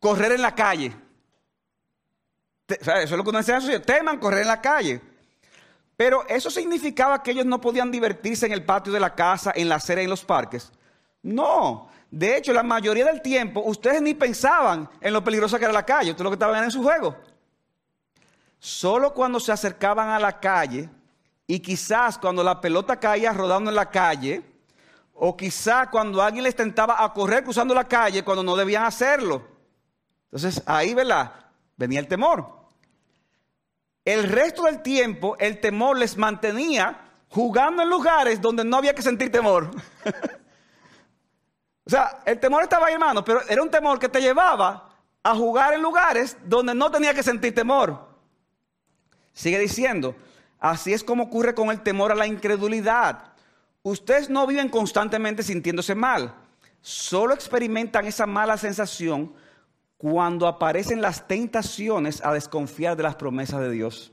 [0.00, 0.96] correr en la calle.
[2.68, 5.02] Eso es lo que uno enseña teman correr en la calle.
[5.96, 9.68] Pero eso significaba que ellos no podían divertirse en el patio de la casa, en
[9.68, 10.70] la acera en los parques.
[11.22, 15.72] No, de hecho, la mayoría del tiempo ustedes ni pensaban en lo peligroso que era
[15.72, 17.16] la calle, ustedes lo que estaban en su juego.
[18.58, 20.88] Solo cuando se acercaban a la calle
[21.46, 24.42] y quizás cuando la pelota caía rodando en la calle,
[25.18, 29.42] o quizás cuando alguien les tentaba a correr cruzando la calle cuando no debían hacerlo.
[30.24, 31.32] Entonces ahí, ¿verdad?
[31.76, 32.54] Venía el temor.
[34.04, 39.02] El resto del tiempo el temor les mantenía jugando en lugares donde no había que
[39.02, 39.70] sentir temor.
[41.84, 44.90] o sea, el temor estaba ahí, hermano, pero era un temor que te llevaba
[45.22, 48.06] a jugar en lugares donde no tenía que sentir temor.
[49.32, 50.14] Sigue diciendo,
[50.60, 53.35] así es como ocurre con el temor a la incredulidad.
[53.86, 56.34] Ustedes no viven constantemente sintiéndose mal,
[56.80, 59.32] solo experimentan esa mala sensación
[59.96, 64.10] cuando aparecen las tentaciones a desconfiar de las promesas de Dios.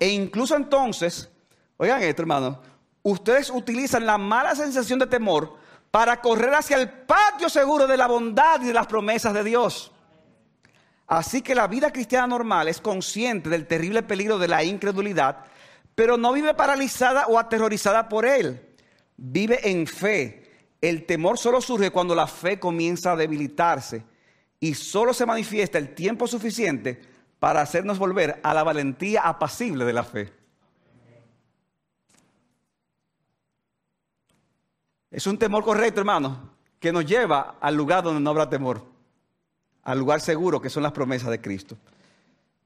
[0.00, 1.30] E incluso entonces,
[1.76, 2.62] oigan esto hermano,
[3.02, 5.54] ustedes utilizan la mala sensación de temor
[5.90, 9.92] para correr hacia el patio seguro de la bondad y de las promesas de Dios.
[11.06, 15.44] Así que la vida cristiana normal es consciente del terrible peligro de la incredulidad,
[15.94, 18.70] pero no vive paralizada o aterrorizada por él.
[19.16, 20.42] Vive en fe.
[20.80, 24.04] El temor solo surge cuando la fe comienza a debilitarse
[24.60, 27.00] y solo se manifiesta el tiempo suficiente
[27.38, 30.32] para hacernos volver a la valentía apacible de la fe.
[35.10, 36.50] Es un temor correcto, hermano,
[36.80, 38.84] que nos lleva al lugar donde no habrá temor,
[39.82, 41.76] al lugar seguro que son las promesas de Cristo.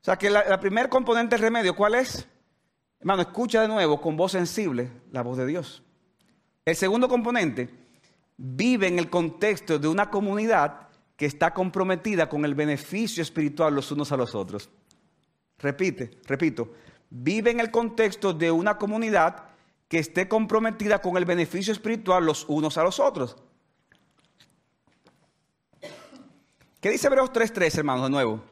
[0.00, 2.26] O sea que la, primer componente del remedio, ¿cuál es?
[3.00, 5.82] Hermano, escucha de nuevo con voz sensible la voz de Dios.
[6.68, 7.70] El segundo componente,
[8.36, 13.90] vive en el contexto de una comunidad que está comprometida con el beneficio espiritual los
[13.90, 14.68] unos a los otros.
[15.58, 16.74] Repite, repito,
[17.08, 19.44] vive en el contexto de una comunidad
[19.88, 23.38] que esté comprometida con el beneficio espiritual los unos a los otros.
[26.82, 28.44] ¿Qué dice Hebreos 3.3, hermanos, de nuevo?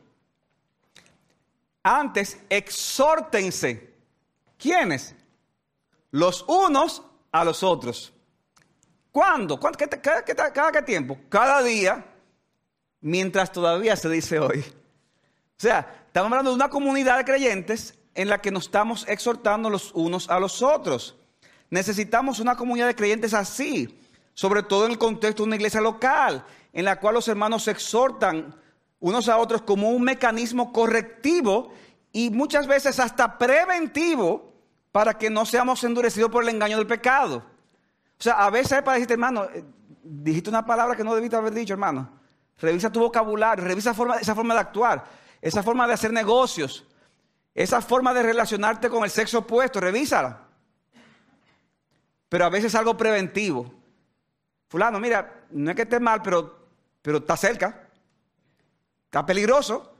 [1.83, 3.93] Antes, exhórtense.
[4.57, 5.15] ¿Quiénes?
[6.11, 7.03] Los unos
[7.41, 8.13] a los otros.
[9.13, 9.59] ¿Cuándo?
[9.59, 11.19] ¿Cada, cada qué tiempo?
[11.29, 12.05] Cada día
[13.01, 14.61] mientras todavía se dice hoy.
[14.61, 19.71] O sea, estamos hablando de una comunidad de creyentes en la que nos estamos exhortando
[19.71, 21.17] los unos a los otros.
[21.71, 23.99] Necesitamos una comunidad de creyentes así,
[24.35, 27.71] sobre todo en el contexto de una iglesia local, en la cual los hermanos se
[27.71, 28.55] exhortan
[29.01, 31.73] unos a otros como un mecanismo correctivo
[32.13, 34.56] y muchas veces hasta preventivo
[34.97, 37.45] para que no seamos endurecidos por el engaño del pecado.
[38.19, 39.63] O sea, a veces para decirte, hermano, eh,
[40.03, 42.09] dijiste una palabra que no debiste haber dicho, hermano.
[42.57, 45.05] Revisa tu vocabulario, revisa esa forma de actuar,
[45.43, 46.87] esa forma de hacer negocios,
[47.55, 50.47] esa forma de relacionarte con el sexo opuesto, revísala.
[52.31, 53.71] Pero a veces es algo preventivo.
[54.67, 56.69] Fulano, mira, no es que esté mal, pero,
[57.03, 57.87] pero está cerca.
[59.05, 59.95] Está peligroso.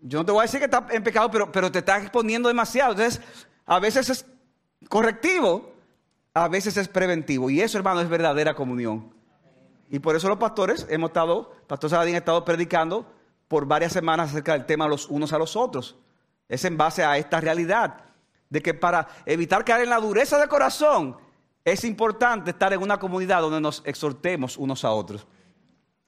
[0.00, 2.46] Yo no te voy a decir que está en pecado, pero, pero te está exponiendo
[2.48, 2.92] demasiado.
[2.92, 3.20] Entonces,
[3.66, 4.26] a veces es
[4.88, 5.72] correctivo,
[6.34, 7.50] a veces es preventivo.
[7.50, 9.12] Y eso, hermano, es verdadera comunión.
[9.90, 13.06] Y por eso los pastores hemos estado, Pastor Saladín ha estado predicando
[13.48, 15.96] por varias semanas acerca del tema los unos a los otros.
[16.48, 18.04] Es en base a esta realidad
[18.48, 21.16] de que para evitar caer en la dureza de corazón
[21.64, 25.26] es importante estar en una comunidad donde nos exhortemos unos a otros.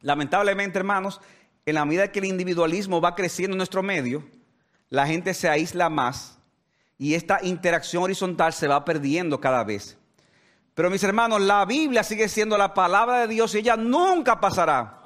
[0.00, 1.20] Lamentablemente, hermanos,
[1.66, 4.24] en la medida que el individualismo va creciendo en nuestro medio,
[4.88, 6.33] la gente se aísla más
[6.98, 9.98] y esta interacción horizontal se va perdiendo cada vez.
[10.74, 15.00] Pero mis hermanos, la Biblia sigue siendo la palabra de Dios y ella nunca pasará.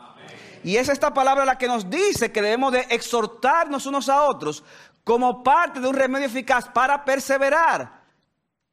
[0.64, 4.64] Y es esta palabra la que nos dice que debemos de exhortarnos unos a otros
[5.04, 8.02] como parte de un remedio eficaz para perseverar,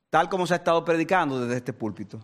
[0.09, 2.19] tal como se ha estado predicando desde este púlpito.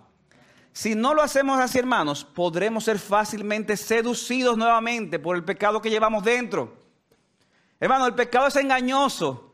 [0.73, 5.89] Si no lo hacemos así, hermanos, podremos ser fácilmente seducidos nuevamente por el pecado que
[5.89, 6.77] llevamos dentro.
[7.79, 9.50] Hermano, el pecado es engañoso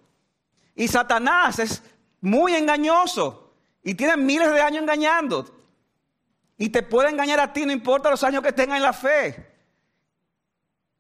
[0.78, 1.84] y Satanás es
[2.22, 3.52] muy engañoso.
[3.84, 5.46] Y tienen miles de años engañando.
[6.56, 9.54] Y te puede engañar a ti, no importa los años que tenga en la fe.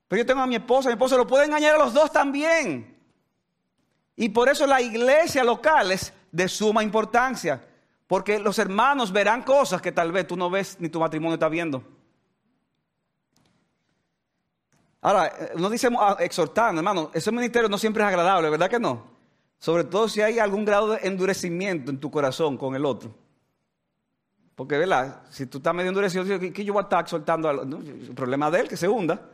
[0.07, 2.97] Pero yo tengo a mi esposa, mi esposa lo puede engañar a los dos también.
[4.15, 7.63] Y por eso la iglesia local es de suma importancia.
[8.07, 11.49] Porque los hermanos verán cosas que tal vez tú no ves ni tu matrimonio está
[11.49, 11.83] viendo.
[15.01, 19.16] Ahora, no dice ah, exhortando, hermano, ese ministerio no siempre es agradable, ¿verdad que no?
[19.59, 23.13] Sobre todo si hay algún grado de endurecimiento en tu corazón con el otro.
[24.55, 25.21] Porque, ¿verdad?
[25.29, 27.49] Si tú estás medio endurecido, ¿qué yo voy a estar soltando?
[27.49, 29.29] El problema de él, que se hunda.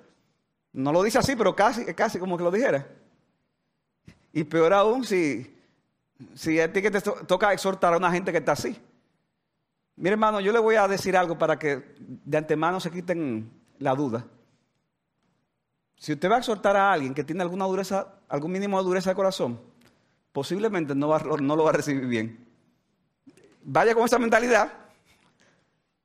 [0.74, 2.88] No lo dice así, pero casi, casi como que lo dijera.
[4.34, 5.56] Y peor aún si,
[6.34, 8.76] si a ti que te toca exhortar a una gente que está así.
[9.96, 13.50] Mire, hermano, yo le voy a decir algo para que de antemano se quiten
[13.80, 14.26] la duda.
[15.96, 19.12] Si usted va a exhortar a alguien que tiene alguna dureza, algún mínimo de dureza
[19.12, 19.62] de corazón,
[20.34, 22.46] posiblemente no, no lo va a recibir bien.
[23.64, 24.74] Vaya con esa mentalidad,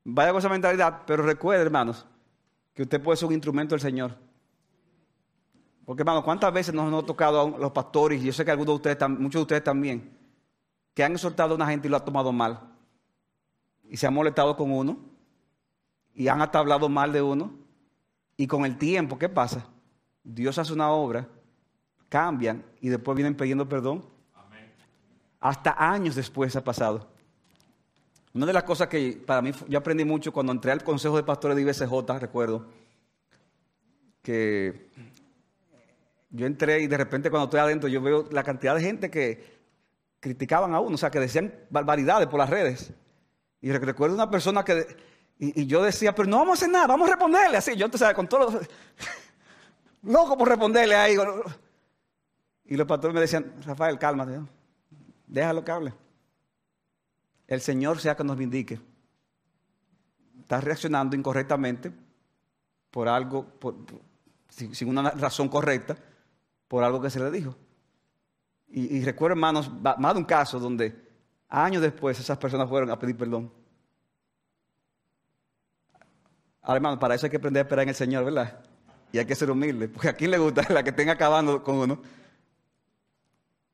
[0.04, 2.06] vaya con esa mentalidad, pero recuerde, hermanos,
[2.72, 4.14] que usted puede ser un instrumento del Señor.
[5.84, 8.90] Porque, hermano, ¿cuántas veces nos han tocado a los pastores, yo sé que algunos de
[8.90, 10.16] ustedes, muchos de ustedes también,
[10.94, 12.60] que han exhortado a una gente y lo ha tomado mal?
[13.88, 14.98] Y se han molestado con uno,
[16.14, 17.52] y han hasta hablado mal de uno,
[18.36, 19.66] y con el tiempo, ¿qué pasa?
[20.22, 21.26] Dios hace una obra,
[22.08, 24.04] cambian y después vienen pidiendo perdón.
[25.40, 27.08] Hasta años después ha pasado.
[28.34, 31.22] Una de las cosas que para mí yo aprendí mucho cuando entré al Consejo de
[31.22, 32.66] Pastores de IBCJ, recuerdo,
[34.22, 34.90] que
[36.30, 39.58] yo entré y de repente cuando estoy adentro yo veo la cantidad de gente que
[40.20, 42.92] criticaban a uno, o sea, que decían barbaridades por las redes.
[43.60, 44.86] Y recuerdo una persona que,
[45.38, 47.76] y, yo decía, pero no vamos a hacer nada, vamos a responderle así.
[47.76, 48.68] Yo, entonces, con todo, los,
[50.02, 51.16] loco por responderle ahí.
[52.64, 54.40] Y los pastores me decían, Rafael, cálmate,
[55.28, 55.94] déjalo que hable.
[57.46, 58.80] El Señor sea que nos vindique.
[60.40, 61.92] Estás reaccionando incorrectamente
[62.90, 63.46] por algo,
[64.48, 65.96] sin una razón correcta
[66.66, 67.54] por algo que se le dijo.
[68.70, 71.08] Y, recuerdo, hermanos, más de un caso donde
[71.48, 73.50] años después esas personas fueron a pedir perdón.
[76.60, 78.60] Ahora, hermano, para eso hay que aprender a esperar en el Señor, ¿verdad?
[79.10, 81.76] Y hay que ser humilde, porque a quién le gusta la que tenga acabando con
[81.76, 82.02] uno.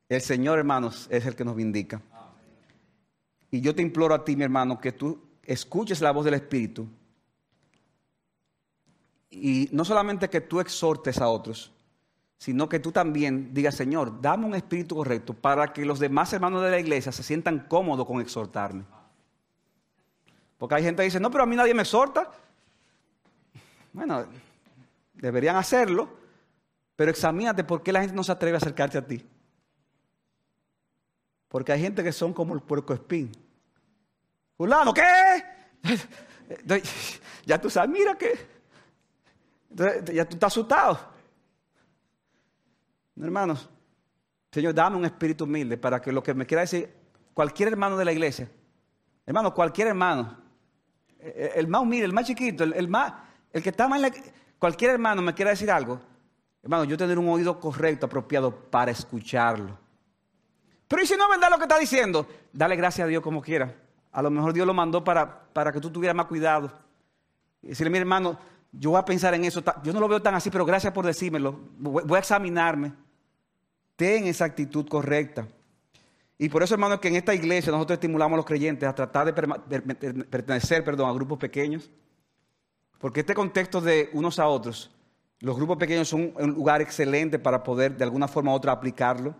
[0.08, 2.00] El Señor, hermanos, es el que nos vindica.
[3.50, 6.88] Y yo te imploro a ti, mi hermano, que tú escuches la voz del Espíritu.
[9.30, 11.72] Y no solamente que tú exhortes a otros,
[12.38, 16.62] sino que tú también digas, Señor, dame un espíritu correcto para que los demás hermanos
[16.62, 18.84] de la iglesia se sientan cómodos con exhortarme.
[20.58, 22.30] Porque hay gente que dice, no, pero a mí nadie me exhorta.
[23.92, 24.26] Bueno,
[25.14, 26.08] deberían hacerlo,
[26.96, 29.24] pero examínate por qué la gente no se atreve a acercarse a ti.
[31.54, 33.30] Porque hay gente que son como el puerco espín.
[34.56, 35.04] Fulano, ¿qué?
[37.46, 38.32] Ya tú sabes, mira que.
[40.12, 40.98] Ya tú estás asustado.
[43.16, 43.70] Hermanos,
[44.50, 46.92] Señor, dame un espíritu humilde para que lo que me quiera decir
[47.32, 48.50] cualquier hermano de la iglesia,
[49.24, 50.36] hermano, cualquier hermano,
[51.20, 53.12] eh, el más humilde, el más chiquito, el, más,
[53.52, 54.12] el que está más en la,
[54.58, 56.00] cualquier hermano me quiera decir algo,
[56.64, 59.83] hermano, yo tener un oído correcto, apropiado para escucharlo.
[60.88, 62.26] Pero ¿y si no es verdad lo que está diciendo?
[62.52, 63.74] Dale gracias a Dios como quiera.
[64.12, 66.70] A lo mejor Dios lo mandó para, para que tú tuvieras más cuidado.
[67.62, 68.38] Y decirle, mi hermano,
[68.70, 69.62] yo voy a pensar en eso.
[69.82, 71.58] Yo no lo veo tan así, pero gracias por decírmelo.
[71.78, 72.92] Voy a examinarme.
[73.96, 75.46] Ten esa actitud correcta.
[76.36, 79.32] Y por eso, hermano, que en esta iglesia nosotros estimulamos a los creyentes a tratar
[79.32, 79.80] de
[80.24, 81.90] pertenecer perdón, a grupos pequeños.
[82.98, 84.90] Porque este contexto de unos a otros,
[85.40, 89.34] los grupos pequeños son un lugar excelente para poder de alguna forma u otra aplicarlo.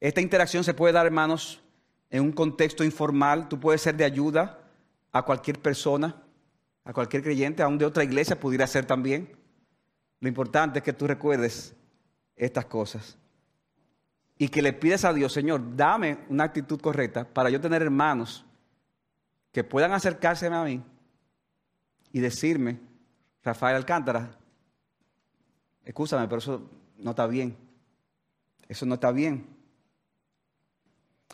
[0.00, 1.60] Esta interacción se puede dar, hermanos,
[2.08, 3.48] en un contexto informal.
[3.48, 4.58] Tú puedes ser de ayuda
[5.12, 6.22] a cualquier persona,
[6.84, 9.36] a cualquier creyente, aún de otra iglesia pudiera ser también.
[10.20, 11.74] Lo importante es que tú recuerdes
[12.34, 13.16] estas cosas.
[14.38, 18.44] Y que le pides a Dios, Señor, dame una actitud correcta para yo tener hermanos
[19.52, 20.82] que puedan acercarse a mí
[22.12, 22.80] y decirme,
[23.42, 24.30] Rafael Alcántara,
[25.84, 27.56] escúchame, pero eso no está bien.
[28.68, 29.59] Eso no está bien.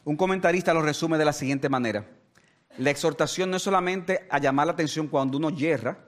[0.06, 2.06] Un comentarista lo resume de la siguiente manera.
[2.78, 5.98] La exhortación no es solamente a llamar la atención cuando uno yerra,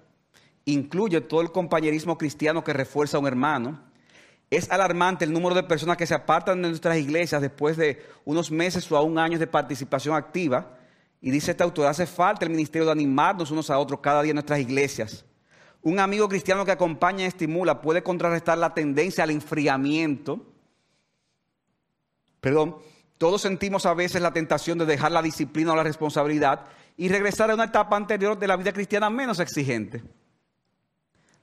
[0.67, 3.83] incluye todo el compañerismo cristiano que refuerza a un hermano,
[4.51, 8.53] es alarmante el número de personas que se apartan de nuestras iglesias después de unos
[8.53, 10.79] meses o aún años de participación activa.
[11.21, 14.31] Y dice este autor, hace falta el ministerio de animarnos unos a otros cada día
[14.31, 15.25] en nuestras iglesias.
[15.83, 20.47] Un amigo cristiano que acompaña y estimula puede contrarrestar la tendencia al enfriamiento.
[22.41, 22.77] Perdón,
[23.19, 26.66] todos sentimos a veces la tentación de dejar la disciplina o la responsabilidad
[26.97, 30.05] y regresar a una etapa anterior de la vida cristiana menos exigente.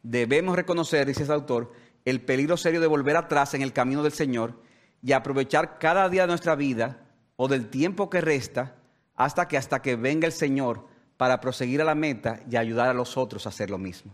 [0.02, 1.74] Debemos reconocer, dice este autor,
[2.06, 4.62] el peligro serio de volver atrás en el camino del Señor
[5.02, 7.06] y aprovechar cada día de nuestra vida
[7.36, 8.76] o del tiempo que resta
[9.16, 12.94] hasta que hasta que venga el Señor para proseguir a la meta y ayudar a
[12.94, 14.14] los otros a hacer lo mismo.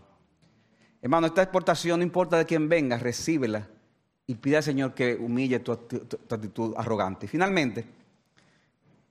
[1.00, 3.68] Hermano, esta exportación no importa de quién venga, recíbela
[4.32, 7.28] y pide al Señor que humille tu, actitud arrogante.
[7.28, 7.84] finalmente,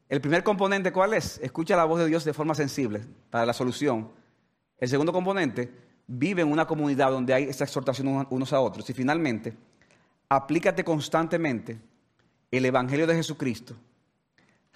[0.10, 1.40] El primer componente, ¿cuál es?
[1.44, 4.10] Escucha la voz de Dios de forma sensible para la solución.
[4.80, 5.72] El segundo componente,
[6.08, 8.90] vive en una comunidad donde hay esa exhortación unos a otros.
[8.90, 9.54] Y finalmente,
[10.28, 11.80] aplícate constantemente
[12.50, 13.76] el Evangelio de Jesucristo,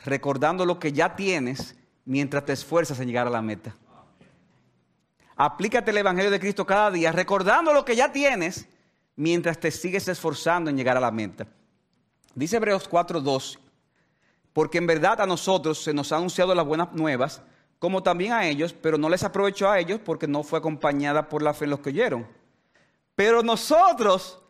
[0.05, 1.75] recordando lo que ya tienes
[2.05, 3.75] mientras te esfuerzas en llegar a la meta.
[5.35, 8.69] Aplícate el Evangelio de Cristo cada día, recordando lo que ya tienes
[9.15, 11.47] mientras te sigues esforzando en llegar a la meta.
[12.33, 13.59] Dice Hebreos 4:2,
[14.53, 17.41] porque en verdad a nosotros se nos ha anunciado las buenas nuevas,
[17.79, 21.41] como también a ellos, pero no les aprovechó a ellos porque no fue acompañada por
[21.41, 22.27] la fe en los que oyeron.
[23.15, 24.41] Pero nosotros,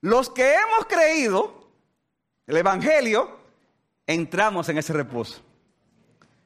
[0.00, 1.68] los que hemos creído
[2.46, 3.38] el Evangelio,
[4.06, 5.42] entramos en ese reposo.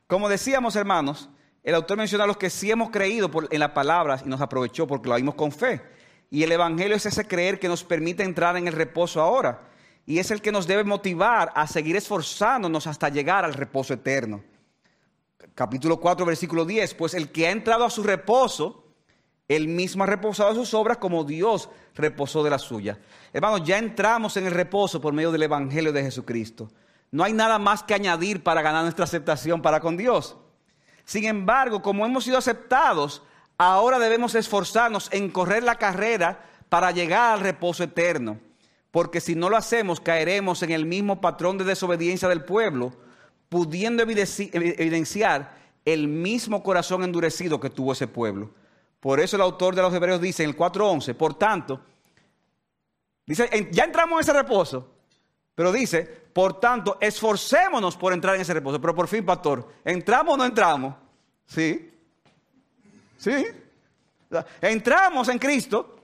[0.07, 1.29] Como decíamos, hermanos,
[1.63, 4.87] el autor menciona a los que sí hemos creído en las palabras y nos aprovechó
[4.87, 5.83] porque lo vimos con fe.
[6.31, 9.63] Y el Evangelio es ese creer que nos permite entrar en el reposo ahora.
[10.07, 14.43] Y es el que nos debe motivar a seguir esforzándonos hasta llegar al reposo eterno.
[15.55, 16.95] Capítulo 4, versículo 10.
[16.95, 18.85] Pues el que ha entrado a su reposo,
[19.49, 22.99] él mismo ha reposado sus obras como Dios reposó de la suya.
[23.33, 26.71] Hermanos, ya entramos en el reposo por medio del Evangelio de Jesucristo.
[27.11, 30.37] No hay nada más que añadir para ganar nuestra aceptación para con Dios.
[31.05, 33.23] Sin embargo, como hemos sido aceptados,
[33.59, 38.39] ahora debemos esforzarnos en correr la carrera para llegar al reposo eterno.
[38.91, 42.95] Porque si no lo hacemos, caeremos en el mismo patrón de desobediencia del pueblo,
[43.49, 48.51] pudiendo evidenciar el mismo corazón endurecido que tuvo ese pueblo.
[49.01, 51.81] Por eso el autor de los Hebreos dice en el 4.11, por tanto,
[53.27, 54.89] dice, ya entramos en ese reposo,
[55.55, 56.03] pero dice,
[56.33, 58.81] por tanto, esforcémonos por entrar en ese reposo.
[58.81, 60.95] Pero por fin, pastor, ¿entramos o no entramos?
[61.47, 61.98] Sí.
[63.19, 63.45] Sí.
[64.63, 66.01] Entramos en Cristo,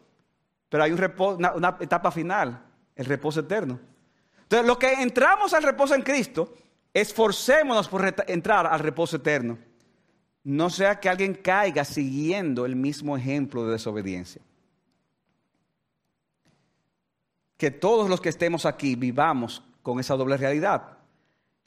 [0.68, 2.62] pero hay una, etapa final,
[2.94, 3.80] el reposo eterno.
[4.42, 6.52] Entonces, lo que entramos al reposo en Cristo,
[6.92, 9.56] esforcémonos por entrar al reposo eterno.
[10.42, 14.42] No sea que alguien caiga siguiendo el mismo ejemplo de desobediencia.
[17.56, 20.98] que todos los que estemos aquí vivamos con esa doble realidad.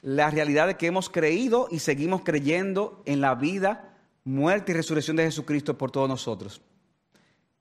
[0.00, 3.87] La realidad de que hemos creído y seguimos creyendo en la vida,
[4.28, 6.60] muerte y resurrección de Jesucristo por todos nosotros.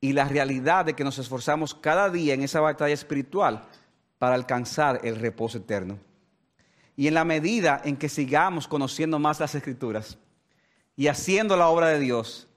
[0.02, 3.64] Y la realidad de que nos esforzamos cada día en esa batalla espiritual
[4.20, 5.98] para alcanzar el reposo eterno.
[6.96, 10.18] Y en la medida en que sigamos conociendo más las escrituras
[10.96, 12.48] y haciendo la obra de Dios,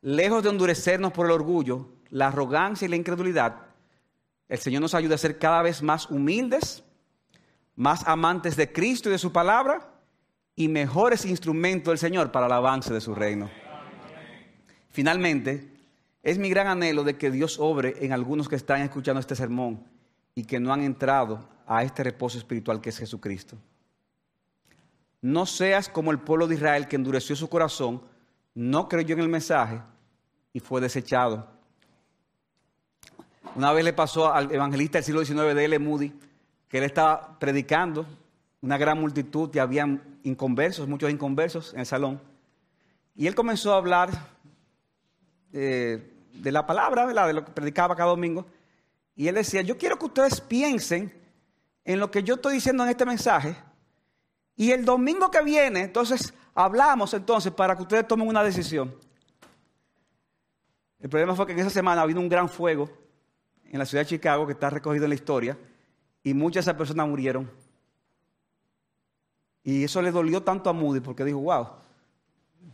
[0.00, 3.56] lejos de endurecernos por el orgullo, la arrogancia y la incredulidad,
[4.48, 6.82] el Señor nos ayuda a ser cada vez más humildes,
[7.76, 9.99] más amantes de Cristo y de su palabra
[10.60, 13.50] y mejores instrumentos del Señor para el avance de su reino.
[14.90, 15.72] Finalmente,
[16.22, 19.82] es mi gran anhelo de que Dios obre en algunos que están escuchando este sermón
[20.34, 23.56] y que no han entrado a este reposo espiritual que es Jesucristo.
[25.22, 28.02] No seas como el pueblo de Israel que endureció su corazón,
[28.54, 29.80] no creyó en el mensaje
[30.52, 31.60] y fue desechado
[33.56, 35.78] una vez le pasó al evangelista del siglo XIX de L.
[35.78, 36.12] Moody
[36.68, 38.06] que él estaba predicando,
[38.60, 42.20] una gran multitud y habían inconversos, muchos inconversos en el salón.
[43.14, 44.10] Y él comenzó a hablar
[45.52, 48.46] eh, de la palabra, de lo que predicaba cada domingo.
[49.14, 51.12] Y él decía, yo quiero que ustedes piensen
[51.84, 53.56] en lo que yo estoy diciendo en este mensaje.
[54.56, 58.94] Y el domingo que viene, entonces, hablamos entonces para que ustedes tomen una decisión.
[60.98, 62.90] El problema fue que en esa semana habido un gran fuego
[63.64, 65.56] en la ciudad de Chicago que está recogido en la historia
[66.22, 67.50] y muchas de esas personas murieron.
[69.62, 71.68] Y eso le dolió tanto a Moody porque dijo, wow,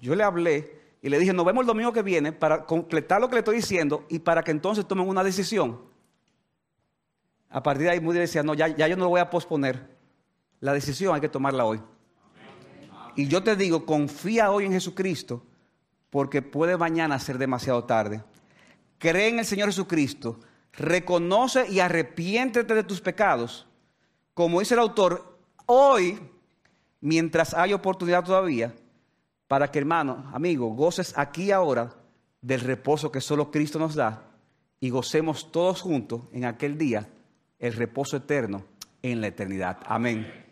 [0.01, 3.28] yo le hablé y le dije, nos vemos el domingo que viene para completar lo
[3.28, 5.80] que le estoy diciendo y para que entonces tomen una decisión.
[7.51, 9.97] A partir de ahí Moody decía, no, ya, ya yo no lo voy a posponer.
[10.61, 11.80] La decisión hay que tomarla hoy.
[13.14, 15.43] Y yo te digo, confía hoy en Jesucristo
[16.11, 18.22] porque puede mañana ser demasiado tarde.
[18.99, 20.39] Cree en el Señor Jesucristo
[20.72, 23.66] reconoce y arrepiéntete de tus pecados,
[24.34, 26.18] como dice el autor, hoy,
[27.07, 28.75] mientras hay oportunidad todavía,
[29.47, 31.95] para que hermano, amigo, goces aquí ahora
[32.41, 34.25] del reposo que solo Cristo nos da
[34.81, 37.09] y gocemos todos juntos en aquel día
[37.61, 38.65] el reposo eterno
[39.03, 39.79] en la eternidad.
[39.87, 40.45] Amén.